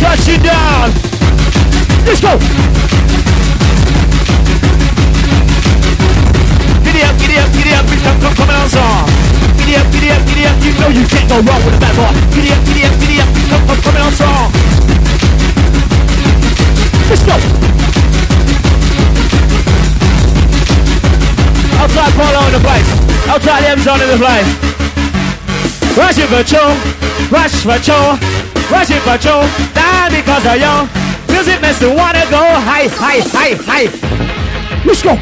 Touch 0.01 0.29
it 0.29 0.41
down. 0.41 0.89
Let's 2.09 2.21
go. 2.21 2.33
Giddy 6.85 7.03
up, 7.05 7.17
giddy 7.21 7.37
up, 7.37 7.53
giddy 7.53 7.75
up, 7.75 7.85
come, 7.85 8.21
come, 8.21 8.35
coming 8.35 8.57
on 8.57 8.69
song. 8.71 9.05
Giddy 9.59 9.77
up, 9.77 9.93
giddy 9.93 10.09
up, 10.09 10.25
giddy 10.25 10.47
up, 10.47 10.57
you 10.65 10.73
know 10.81 10.89
you 10.89 11.05
can't 11.07 11.29
go 11.29 11.37
wrong 11.45 11.61
with 11.67 11.77
a 11.77 11.81
bad 11.81 11.95
boy. 11.97 12.09
Giddy 12.33 12.53
up, 12.53 12.65
giddy 12.65 12.85
up, 12.89 12.97
giddy 12.97 13.21
up, 13.21 13.29
come, 13.53 13.67
come, 13.69 13.81
coming 13.85 14.03
on 14.03 14.13
song. 14.13 14.49
Let's 17.13 17.25
go. 17.29 17.37
Outside 21.77 22.13
Polo 22.17 22.47
in 22.47 22.53
the 22.57 22.63
place. 22.65 22.89
Outside 23.29 23.65
M's 23.65 23.87
on 23.87 24.01
in 24.01 24.09
the 24.09 24.17
place. 24.17 24.74
Rushing 25.97 26.27
for 26.27 26.43
Cho, 26.43 26.59
rush 27.31 27.63
for 27.63 27.79
rush 28.69 28.91
it 28.91 29.01
for 29.03 29.17
Cho, 29.17 29.47
down 29.75 30.11
because 30.11 30.45
of 30.45 30.59
you. 30.59 30.75
Music 31.33 31.63
makes 31.63 31.81
me 31.81 31.87
wanna 31.95 32.25
go 32.31 32.43
high, 32.43 32.89
high, 32.89 33.21
high, 33.31 33.55
high. 33.63 33.87
Let's 34.85 35.03
go. 35.03 35.15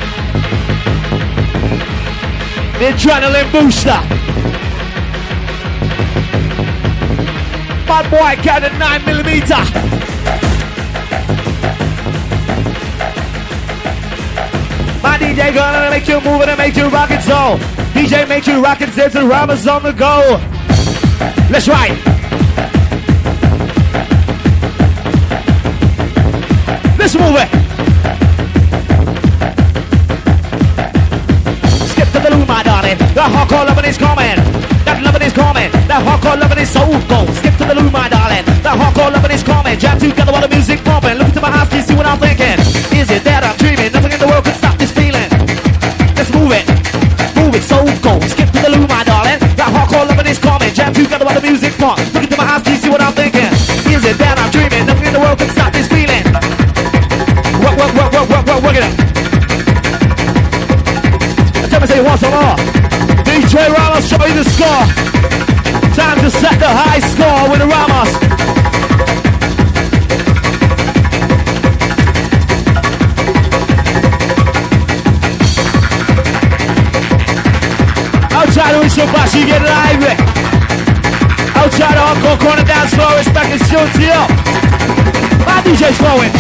The 2.79 2.87
adrenaline 2.89 3.53
booster. 3.53 4.01
My 7.87 8.03
boy 8.09 8.43
got 8.43 8.65
a 8.65 8.71
9 8.79 9.05
millimeter. 9.05 9.63
My 15.03 15.19
DJ 15.19 15.55
gonna 15.55 15.91
make 15.91 16.09
you 16.09 16.21
move 16.23 16.41
and 16.41 16.57
make 16.57 16.77
you 16.77 16.89
rock 16.89 17.11
it 17.11 17.21
so. 17.21 17.59
DJ 17.93 18.27
make 18.27 18.47
you 18.47 18.63
rock 18.65 18.81
it, 18.81 18.89
there's 18.95 19.15
a 19.17 19.27
Ramos 19.27 19.67
on 19.67 19.83
the 19.83 19.93
go. 19.93 20.41
Let's 21.53 21.69
ride. 21.69 21.99
Let's 26.99 27.15
move 27.15 27.37
it. 27.37 27.49
Skip 31.91 32.09
to 32.09 32.21
the 32.21 32.31
loo, 32.31 32.47
my 32.47 32.63
darling. 32.63 32.97
The 32.97 33.21
hardcore 33.21 33.67
loving 33.67 33.85
is 33.85 33.99
coming. 33.99 34.37
That 34.87 35.03
loving 35.05 35.21
is 35.21 35.35
coming. 35.35 35.71
That 35.89 36.03
hardcore 36.03 36.41
loving 36.41 36.59
is 36.59 36.71
so 36.71 36.87
cold. 37.07 37.29
Skip 37.37 37.55
to 37.59 37.65
the 37.67 37.75
loo, 37.75 37.91
my 37.91 38.09
darling. 38.09 38.47
The 38.63 38.71
hardcore 38.71 39.13
loving 39.13 39.33
is 39.33 39.43
coming. 39.43 39.79
Jam 39.79 39.99
together 39.99 40.33
while 40.33 40.41
the 40.41 40.49
music 40.49 40.83
pumping. 40.83 41.19
Look 41.19 41.29
into 41.29 41.43
my 41.43 41.51
eyes, 41.51 41.69
can 41.69 41.79
you 41.79 41.85
see 41.85 41.95
what 41.95 42.07
I'm 42.07 42.19
thinking? 42.19 42.59
Is 42.97 43.11
it 43.11 43.25
that 43.25 43.45
I'm 43.45 43.62
The 51.33 51.41
music 51.41 51.73
pump. 51.79 51.97
Look 52.13 52.25
into 52.25 52.37
my 52.37 52.45
eyes, 52.45 52.63
can 52.63 52.73
you 52.75 52.79
see 52.79 52.91
what 52.91 53.01
I'm 53.01 53.15
thinking? 53.15 53.49
Is 53.89 54.05
it 54.05 54.19
that 54.21 54.37
I'm 54.37 54.53
dreaming? 54.53 54.85
Nothing 54.85 55.07
in 55.09 55.15
the 55.17 55.21
world 55.21 55.39
can 55.41 55.49
stop 55.49 55.73
this 55.73 55.89
feeling. 55.89 56.21
Work, 57.65 57.73
work, 57.81 57.89
work, 57.97 58.13
work, 58.13 58.29
work, 58.29 58.45
work, 58.45 58.61
work 58.61 58.77
it 58.77 58.85
up. 58.85 58.93
Tell 61.73 61.81
me, 61.81 61.87
say 61.89 62.05
once 62.05 62.21
more. 62.21 62.53
DJ 63.25 63.65
Ramos, 63.73 64.05
show 64.05 64.21
you 64.29 64.37
the 64.37 64.45
score. 64.45 64.85
Time 65.97 66.21
to 66.21 66.29
set 66.29 66.61
the 66.61 66.69
high 66.69 67.01
score 67.01 67.49
with 67.49 67.65
the 67.65 67.69
Ramos. 67.73 68.13
Outside 78.37 78.77
of 78.77 78.85
Ishibashi, 78.85 79.49
get 79.49 79.65
lively 79.65 80.32
outside 81.73 81.97
the 81.97 82.05
hardcore 82.05 82.39
corner 82.41 82.65
down 82.65 82.87
slow. 82.89 83.09
It's 83.17 83.33
back 83.33 83.49
in 83.49 83.59
CLTL. 83.59 84.29
My 85.49 85.65
DJ's 85.65 85.97
flowing. 85.97 86.33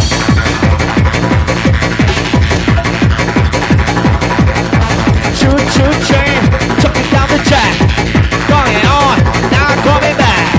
Choo 5.40 5.56
choo 5.72 5.92
train, 6.04 6.36
chuck 6.84 6.96
it 7.00 7.08
down 7.08 7.28
the 7.32 7.40
track. 7.48 7.72
Going 8.44 8.76
on, 8.84 9.16
not 9.48 9.76
coming 9.80 10.16
back. 10.20 10.52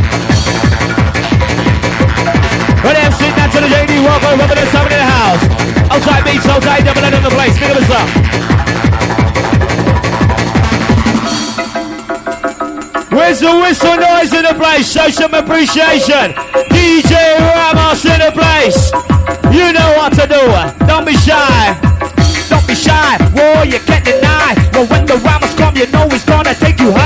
Right 2.81 2.97
there, 2.97 3.11
sitting 3.13 3.35
down 3.35 3.49
to 3.51 3.61
the 3.61 3.69
JD. 3.69 4.01
Welcome, 4.01 4.39
welcome 4.39 4.57
to 4.57 4.65
the 4.65 4.71
summit 4.71 4.91
in 4.93 4.97
the 4.97 5.05
house. 5.05 5.43
Outside 5.91 6.25
beats, 6.25 6.47
outside 6.47 6.83
double 6.83 7.05
on 7.05 7.11
the 7.11 7.29
place. 7.29 7.57
Pick 7.59 7.69
up 7.69 7.77
the 7.77 7.85
stuff. 7.85 8.52
Where's 13.23 13.39
the 13.39 13.55
whistle 13.55 13.95
noise 13.95 14.33
in 14.33 14.43
the 14.43 14.53
place? 14.53 14.91
Show 14.91 15.07
some 15.07 15.33
appreciation. 15.33 16.35
DJ 16.67 17.39
Ramos 17.39 18.03
in 18.03 18.19
the 18.19 18.35
place. 18.35 18.91
You 19.47 19.71
know 19.71 19.95
what 19.95 20.11
to 20.19 20.27
do. 20.27 20.43
Don't 20.85 21.05
be 21.05 21.15
shy. 21.15 21.71
Don't 22.49 22.67
be 22.67 22.75
shy. 22.75 23.15
Whoa, 23.31 23.63
you 23.63 23.79
can't 23.79 24.03
deny. 24.03 24.55
But 24.73 24.89
when 24.89 25.05
the 25.05 25.15
Ramos 25.23 25.53
come, 25.55 25.77
you 25.77 25.87
know 25.87 26.09
he's 26.09 26.25
gonna 26.25 26.53
take 26.53 26.81
you 26.81 26.91
high. 26.91 27.02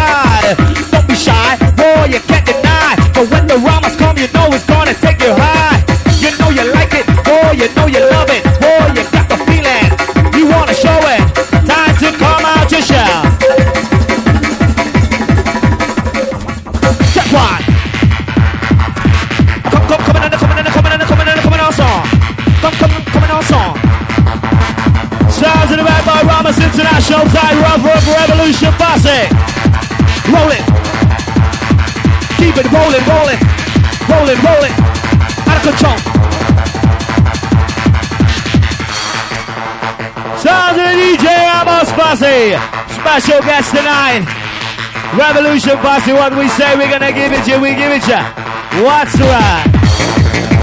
Rolling, 34.27 34.43
rolling. 34.43 34.73
Out 35.47 35.57
of 35.57 35.63
control. 35.63 35.97
Sounds 40.37 40.77
DJ 40.77 41.25
Ramos 41.47 41.91
Bossy. 41.93 42.55
Special 42.93 43.39
guest 43.41 43.71
tonight. 43.71 44.27
Revolution 45.17 45.77
Bossy, 45.81 46.11
what 46.11 46.35
we 46.35 46.47
say, 46.49 46.75
we're 46.75 46.89
gonna 46.89 47.13
give 47.13 47.31
it 47.31 47.47
you, 47.47 47.59
we 47.61 47.73
give 47.75 47.91
it 47.91 48.05
you. 48.07 48.83
What's 48.83 49.17
right? 49.19 50.56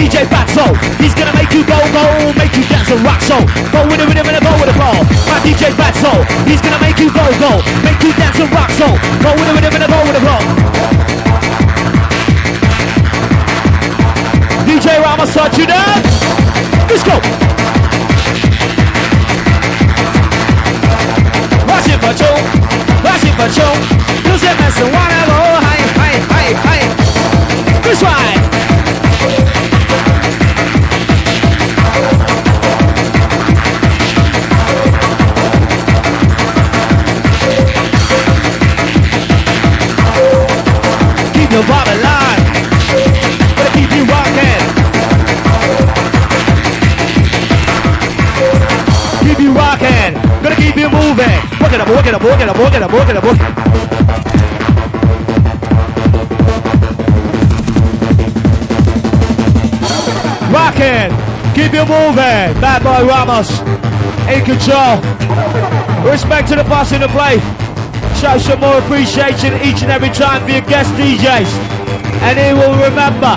DJ 0.00 0.24
Fatso, 0.32 0.64
he's 0.96 1.12
gonna 1.12 1.34
make 1.36 1.52
you 1.52 1.60
go, 1.60 1.76
go, 1.92 2.32
make 2.32 2.56
you 2.56 2.64
dance 2.72 2.88
and 2.88 3.04
rock 3.04 3.20
so. 3.20 3.36
Go 3.68 3.84
with 3.84 4.00
it, 4.00 4.08
with 4.08 4.16
it, 4.16 4.24
with 4.24 4.32
it, 4.32 4.40
go 4.40 4.48
with 4.56 4.72
it, 4.72 4.78
ball. 4.80 4.96
My 5.28 5.36
DJ 5.44 5.76
Fatso, 5.76 6.24
he's 6.48 6.62
gonna 6.64 6.80
make 6.80 6.96
you 6.96 7.12
go, 7.12 7.20
go, 7.36 7.60
make 7.84 8.00
you 8.00 8.08
dance 8.16 8.40
and 8.40 8.48
rock 8.48 8.72
so. 8.80 8.88
Go 9.20 9.36
with 9.36 9.44
it, 9.44 9.52
with 9.52 9.64
it, 9.68 9.72
with 9.76 9.84
it, 9.84 9.90
go 9.92 10.00
with 10.08 10.16
it, 10.16 10.24
ball. 10.24 10.40
DJ 14.64 15.04
Ramos, 15.04 15.34
touch 15.34 15.58
you 15.58 15.66
down. 15.68 16.00
Let's 16.88 17.04
go. 17.04 17.20
Watch 21.68 21.92
it 21.92 22.00
for 22.00 22.16
you, 22.16 22.32
watch 23.04 23.24
it 23.28 23.34
for 23.36 23.48
you. 23.52 23.68
You 24.24 24.38
say 24.40 24.56
mess 24.64 24.80
and 24.80 24.92
wanna 24.96 25.20
go 25.28 25.60
high, 25.60 25.80
work 51.70 52.06
it 52.06 52.14
up, 52.14 52.22
work 52.22 52.40
it 52.40 52.48
up, 52.48 52.58
work 52.58 52.74
it 52.74 52.82
up, 52.82 52.92
work 52.92 53.08
it 53.08 53.16
up. 53.16 53.80
Keep 61.60 61.74
you 61.74 61.84
moving. 61.84 62.56
Bad 62.58 62.82
boy 62.82 63.06
Ramos, 63.06 63.60
in 64.32 64.40
control. 64.48 64.96
Respect 66.10 66.48
to 66.48 66.56
the 66.56 66.64
boss 66.64 66.92
in 66.92 67.02
the 67.02 67.08
play. 67.08 67.36
Show 68.16 68.38
some 68.38 68.60
more 68.60 68.78
appreciation 68.78 69.54
each 69.60 69.82
and 69.82 69.92
every 69.92 70.08
time 70.08 70.42
for 70.42 70.50
your 70.50 70.62
guest 70.62 70.90
DJs. 70.96 71.52
And 72.24 72.38
he 72.40 72.54
will 72.56 72.74
remember, 72.80 73.36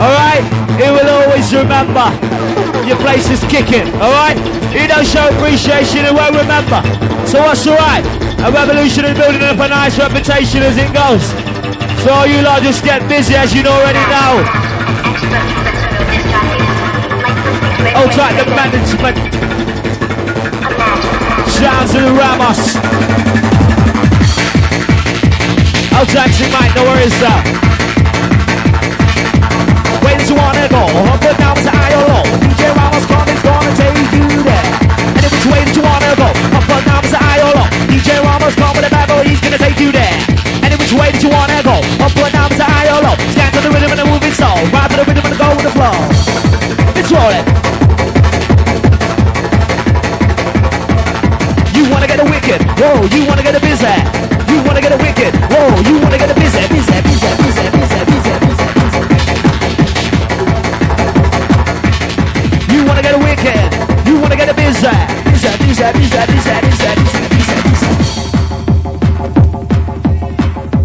alright? 0.00 0.42
He 0.80 0.88
will 0.90 1.08
always 1.08 1.52
remember 1.52 2.47
your 2.88 2.96
place 2.98 3.28
is 3.28 3.44
kicking, 3.52 3.84
alright? 4.00 4.36
You 4.72 4.88
don't 4.88 5.06
show 5.06 5.28
appreciation, 5.28 6.08
he 6.08 6.10
won't 6.10 6.34
remember. 6.34 6.80
So 7.28 7.44
what's 7.44 7.66
alright? 7.66 8.04
A 8.40 8.50
revolution 8.50 9.04
is 9.04 9.16
building 9.16 9.42
up 9.42 9.60
a 9.60 9.68
nice 9.68 9.98
reputation 9.98 10.62
as 10.64 10.76
it 10.80 10.88
goes. 10.96 11.20
So 12.02 12.10
all 12.10 12.26
you 12.26 12.40
lot 12.40 12.62
just 12.62 12.82
get 12.82 13.06
busy 13.06 13.34
as 13.34 13.54
you 13.54 13.62
already 13.68 14.00
know. 14.08 14.40
Outside 17.92 18.34
the 18.40 18.46
management. 18.56 19.16
Sounds 21.52 21.94
of 21.94 22.02
the 22.02 22.12
Ramos. 22.16 22.76
Outside 25.92 26.32
to 26.40 26.44
Mike, 26.56 26.74
no 26.74 26.84
worries, 26.84 27.12
sir. 27.14 27.58
Did 30.28 30.36
you 30.36 30.42
wanna 30.42 30.68
go? 30.68 30.84
Up 30.84 31.22
and 31.22 31.38
down 31.38 31.77
DJ 32.42 32.62
Ramos 32.74 33.06
coming's 33.06 33.42
gonna 33.42 33.72
take 33.74 34.12
you 34.14 34.26
there. 34.42 34.70
Which 35.22 35.46
way 35.46 35.64
did 35.64 35.76
you 35.76 35.82
wanna 35.82 36.14
go? 36.16 36.28
Up 36.56 36.64
the. 36.66 36.78
DJ 37.92 38.22
Ramos 38.22 38.54
come 38.54 38.76
with 38.76 38.86
a 38.86 38.90
bad 38.90 39.08
boy, 39.08 39.24
he's 39.24 39.40
gonna 39.40 39.58
take 39.58 39.78
you 39.80 39.92
there. 39.92 40.38
Which 40.88 40.98
way 40.98 41.12
did 41.12 41.22
you 41.22 41.28
wanna 41.28 41.62
go? 41.62 41.76
Up 42.00 42.12
the 42.16 42.24
to 42.24 43.60
the 43.60 43.70
rhythm 43.74 43.90
and 43.90 44.00
the 44.00 44.06
moving 44.06 44.32
soul. 44.32 44.56
Ride 44.72 44.88
to 44.88 44.96
the 44.96 45.04
rhythm 45.04 45.26
and 45.26 45.36
go 45.36 45.48
with 45.52 45.68
the 45.68 45.72
flow. 45.76 45.92
You 51.76 51.90
wanna 51.92 52.06
get 52.06 52.20
a 52.20 52.24
wicked, 52.24 52.62
whoa, 52.80 53.04
you 53.12 53.26
wanna 53.28 53.42
get 53.42 53.54
a 53.54 53.60
busy. 53.60 53.84
You 54.48 54.62
wanna 54.64 54.80
get 54.80 54.92
a 54.92 54.96
wicked, 54.96 55.34
whoa, 55.52 55.76
you 55.84 56.00
wanna 56.00 56.16
get 56.16 56.30
a 56.30 56.34
busy, 56.40 56.64
busy, 56.72 57.02
busy, 57.04 57.30
busy, 57.36 57.68
busy, 57.76 57.87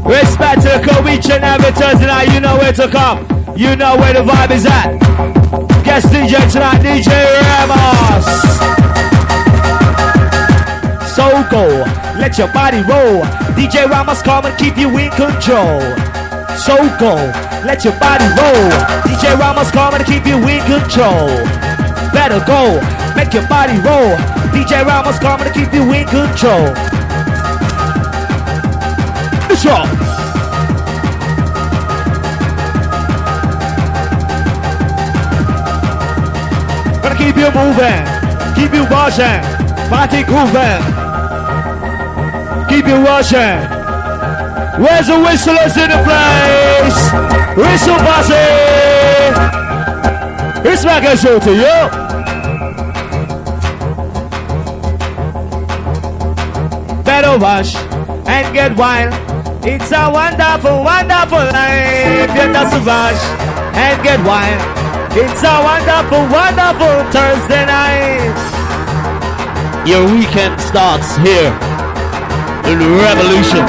Respect 0.05 0.61
to 0.61 0.69
the 0.69 0.81
club 0.83 1.07
each 1.07 1.29
and 1.31 1.43
every 1.43 1.71
Thursday 1.71 2.05
night, 2.05 2.31
you 2.31 2.39
know 2.39 2.57
where 2.57 2.73
to 2.73 2.87
come. 2.87 3.25
You 3.57 3.75
know 3.75 3.97
where 3.97 4.13
the 4.13 4.19
vibe 4.19 4.51
is 4.51 4.65
at. 4.67 4.93
Guest 5.83 6.07
DJ 6.07 6.51
tonight, 6.51 6.81
DJ 6.85 7.09
Ramos. 7.41 8.25
So 11.15 11.25
go, 11.49 11.65
let 12.19 12.37
your 12.37 12.51
body 12.53 12.83
roll. 12.83 13.23
DJ 13.57 13.89
Ramos 13.89 14.21
come 14.21 14.45
and 14.45 14.57
keep 14.59 14.77
you 14.77 14.89
in 14.97 15.09
control. 15.11 15.81
So 16.57 16.77
go, 16.99 17.15
let 17.65 17.83
your 17.83 17.97
body 17.99 18.25
roll. 18.37 18.69
DJ 19.09 19.39
Ramos 19.39 19.71
come 19.71 19.95
and 19.95 20.05
keep 20.05 20.27
you 20.27 20.37
in 20.47 20.61
control. 20.69 21.29
Better 22.13 22.43
go, 22.45 22.77
make 23.15 23.33
your 23.33 23.47
body 23.47 23.77
roll. 23.79 24.15
DJ 24.53 24.85
Ramos 24.85 25.17
and 25.19 25.53
keep 25.53 25.73
you 25.73 25.83
in 25.93 26.05
control. 26.07 26.73
Let's 29.49 29.65
roll. 29.65 29.85
Gonna 37.01 37.17
keep 37.17 37.35
you 37.35 37.49
moving, 37.51 38.03
keep 38.55 38.73
you 38.73 38.85
watching, 38.89 39.41
party 39.89 40.23
grooving, 40.23 40.81
keep 42.69 42.85
you 42.87 43.01
watching. 43.03 43.83
Where's 44.81 45.07
the 45.07 45.19
whistlers 45.19 45.77
in 45.77 45.89
the 45.89 46.01
place? 46.03 46.99
Whistle 47.55 47.97
bossy. 47.97 48.33
It's 50.67 50.83
back 50.83 51.03
and 51.03 51.19
show 51.19 51.39
to 51.39 51.53
you. 51.53 52.02
Get 57.23 57.35
a 57.35 57.39
rush 57.39 57.75
and 58.27 58.53
get 58.53 58.75
wild. 58.75 59.13
It's 59.63 59.93
a 59.93 60.11
wonderful, 60.11 60.83
wonderful 60.83 61.39
life. 61.39 62.27
You 62.35 62.51
just 62.51 62.75
rush 62.85 63.23
and 63.79 64.03
get 64.03 64.19
wild. 64.27 64.59
It's 65.15 65.41
a 65.41 65.55
wonderful, 65.63 66.19
wonderful 66.27 66.95
Thursday 67.15 67.65
night. 67.65 68.35
Your 69.87 70.03
weekend 70.11 70.59
starts 70.59 71.15
here 71.15 71.47
in 72.67 72.79
Revolution. 72.99 73.63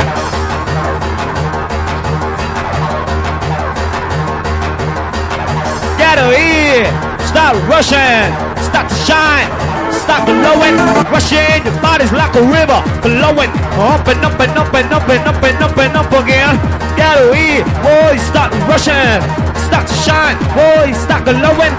Get 5.97 6.19
away! 6.19 6.91
Start 7.29 7.57
rushing! 7.69 8.35
Start 8.65 8.89
to 8.89 8.97
shine! 9.07 9.64
Start 10.05 10.29
glowing! 10.29 10.77
Rushing! 11.09 11.65
Your 11.65 11.77
body's 11.81 12.13
like 12.13 12.37
a 12.37 12.45
river 12.45 12.77
flowing! 13.01 13.49
Up 13.81 14.05
and 14.05 14.21
up 14.21 14.37
and 14.37 14.53
up 14.53 14.75
and 14.77 14.93
up 14.93 15.09
and 15.09 15.25
up 15.25 15.41
and 15.41 15.63
up 15.65 15.79
and 15.81 15.97
up 15.97 16.13
again! 16.13 16.61
Get 16.93 17.25
away! 17.25 17.65
Boy, 17.81 18.21
start 18.21 18.53
rushing! 18.69 19.25
Start 19.65 19.89
to 19.89 19.97
shine! 20.05 20.37
Boy, 20.53 20.93
start 20.93 21.25
glowing! 21.25 21.73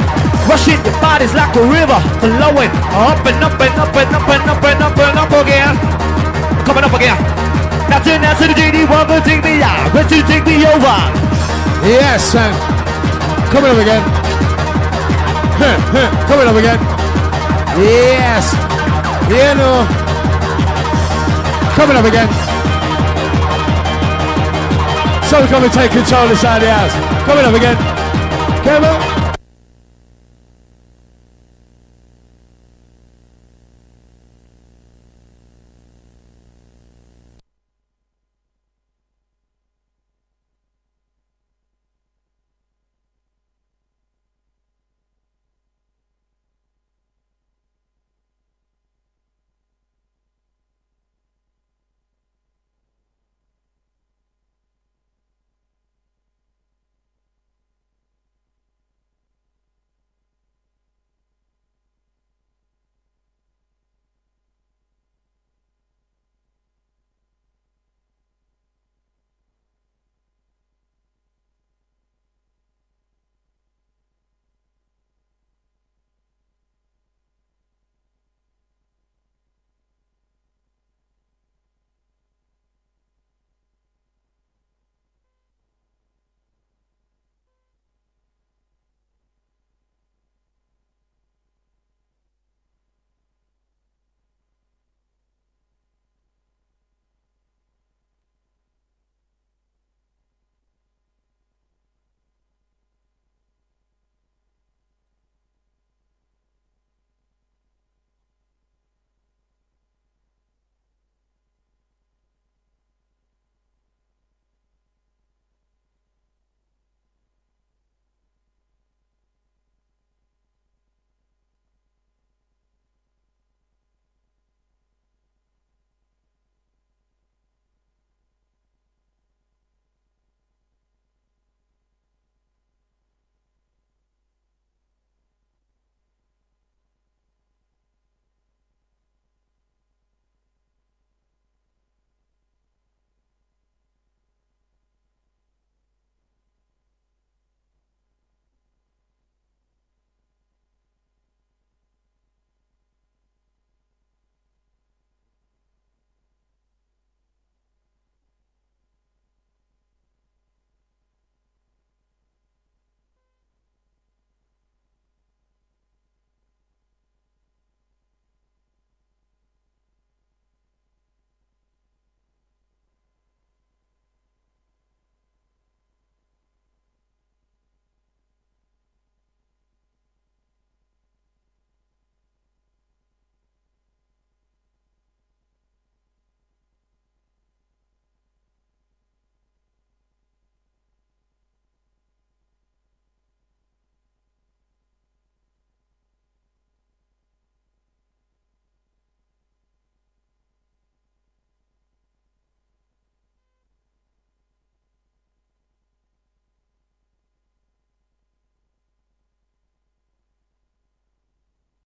Rushing! 0.49 0.81
Your 0.81 0.97
body's 0.97 1.37
like 1.37 1.53
a 1.53 1.63
river 1.69 2.01
flowing! 2.17 2.73
Up 2.97 3.21
and 3.29 3.37
up 3.45 3.61
and 3.61 3.77
up 3.77 3.93
and 3.93 4.09
up 4.09 4.25
and 4.25 4.49
up 4.49 4.63
and 4.65 4.81
up 4.81 4.97
and 4.97 5.17
up 5.21 5.33
again! 5.45 5.73
Coming 6.65 6.83
up 6.83 6.93
again! 6.97 7.45
Now 7.89 8.01
to 8.01 8.17
now 8.17 8.33
to 8.33 8.47
the 8.49 8.57
JD, 8.57 8.89
one 8.89 9.05
to 9.05 9.21
take 9.21 9.43
me 9.45 9.61
out, 9.61 9.93
ready 9.93 10.21
to 10.21 10.27
take 10.27 10.45
me 10.45 10.65
over. 10.65 10.97
Yes, 11.85 12.33
and 12.33 12.57
coming 13.53 13.69
up 13.69 13.77
again. 13.77 14.01
Coming 16.27 16.47
up 16.47 16.55
again. 16.55 16.94
Yes. 17.77 18.53
Know. 19.57 19.85
Coming 21.75 21.97
up 21.97 22.05
again. 22.05 22.29
So 25.29 25.45
come 25.47 25.63
to 25.63 25.69
take 25.69 25.91
control 25.91 26.29
inside 26.29 26.61
the 26.61 26.71
house. 26.71 26.93
Coming 27.25 27.43
up 27.43 27.53
again. 27.53 27.75
Come 28.63 28.83
on. 28.85 29.14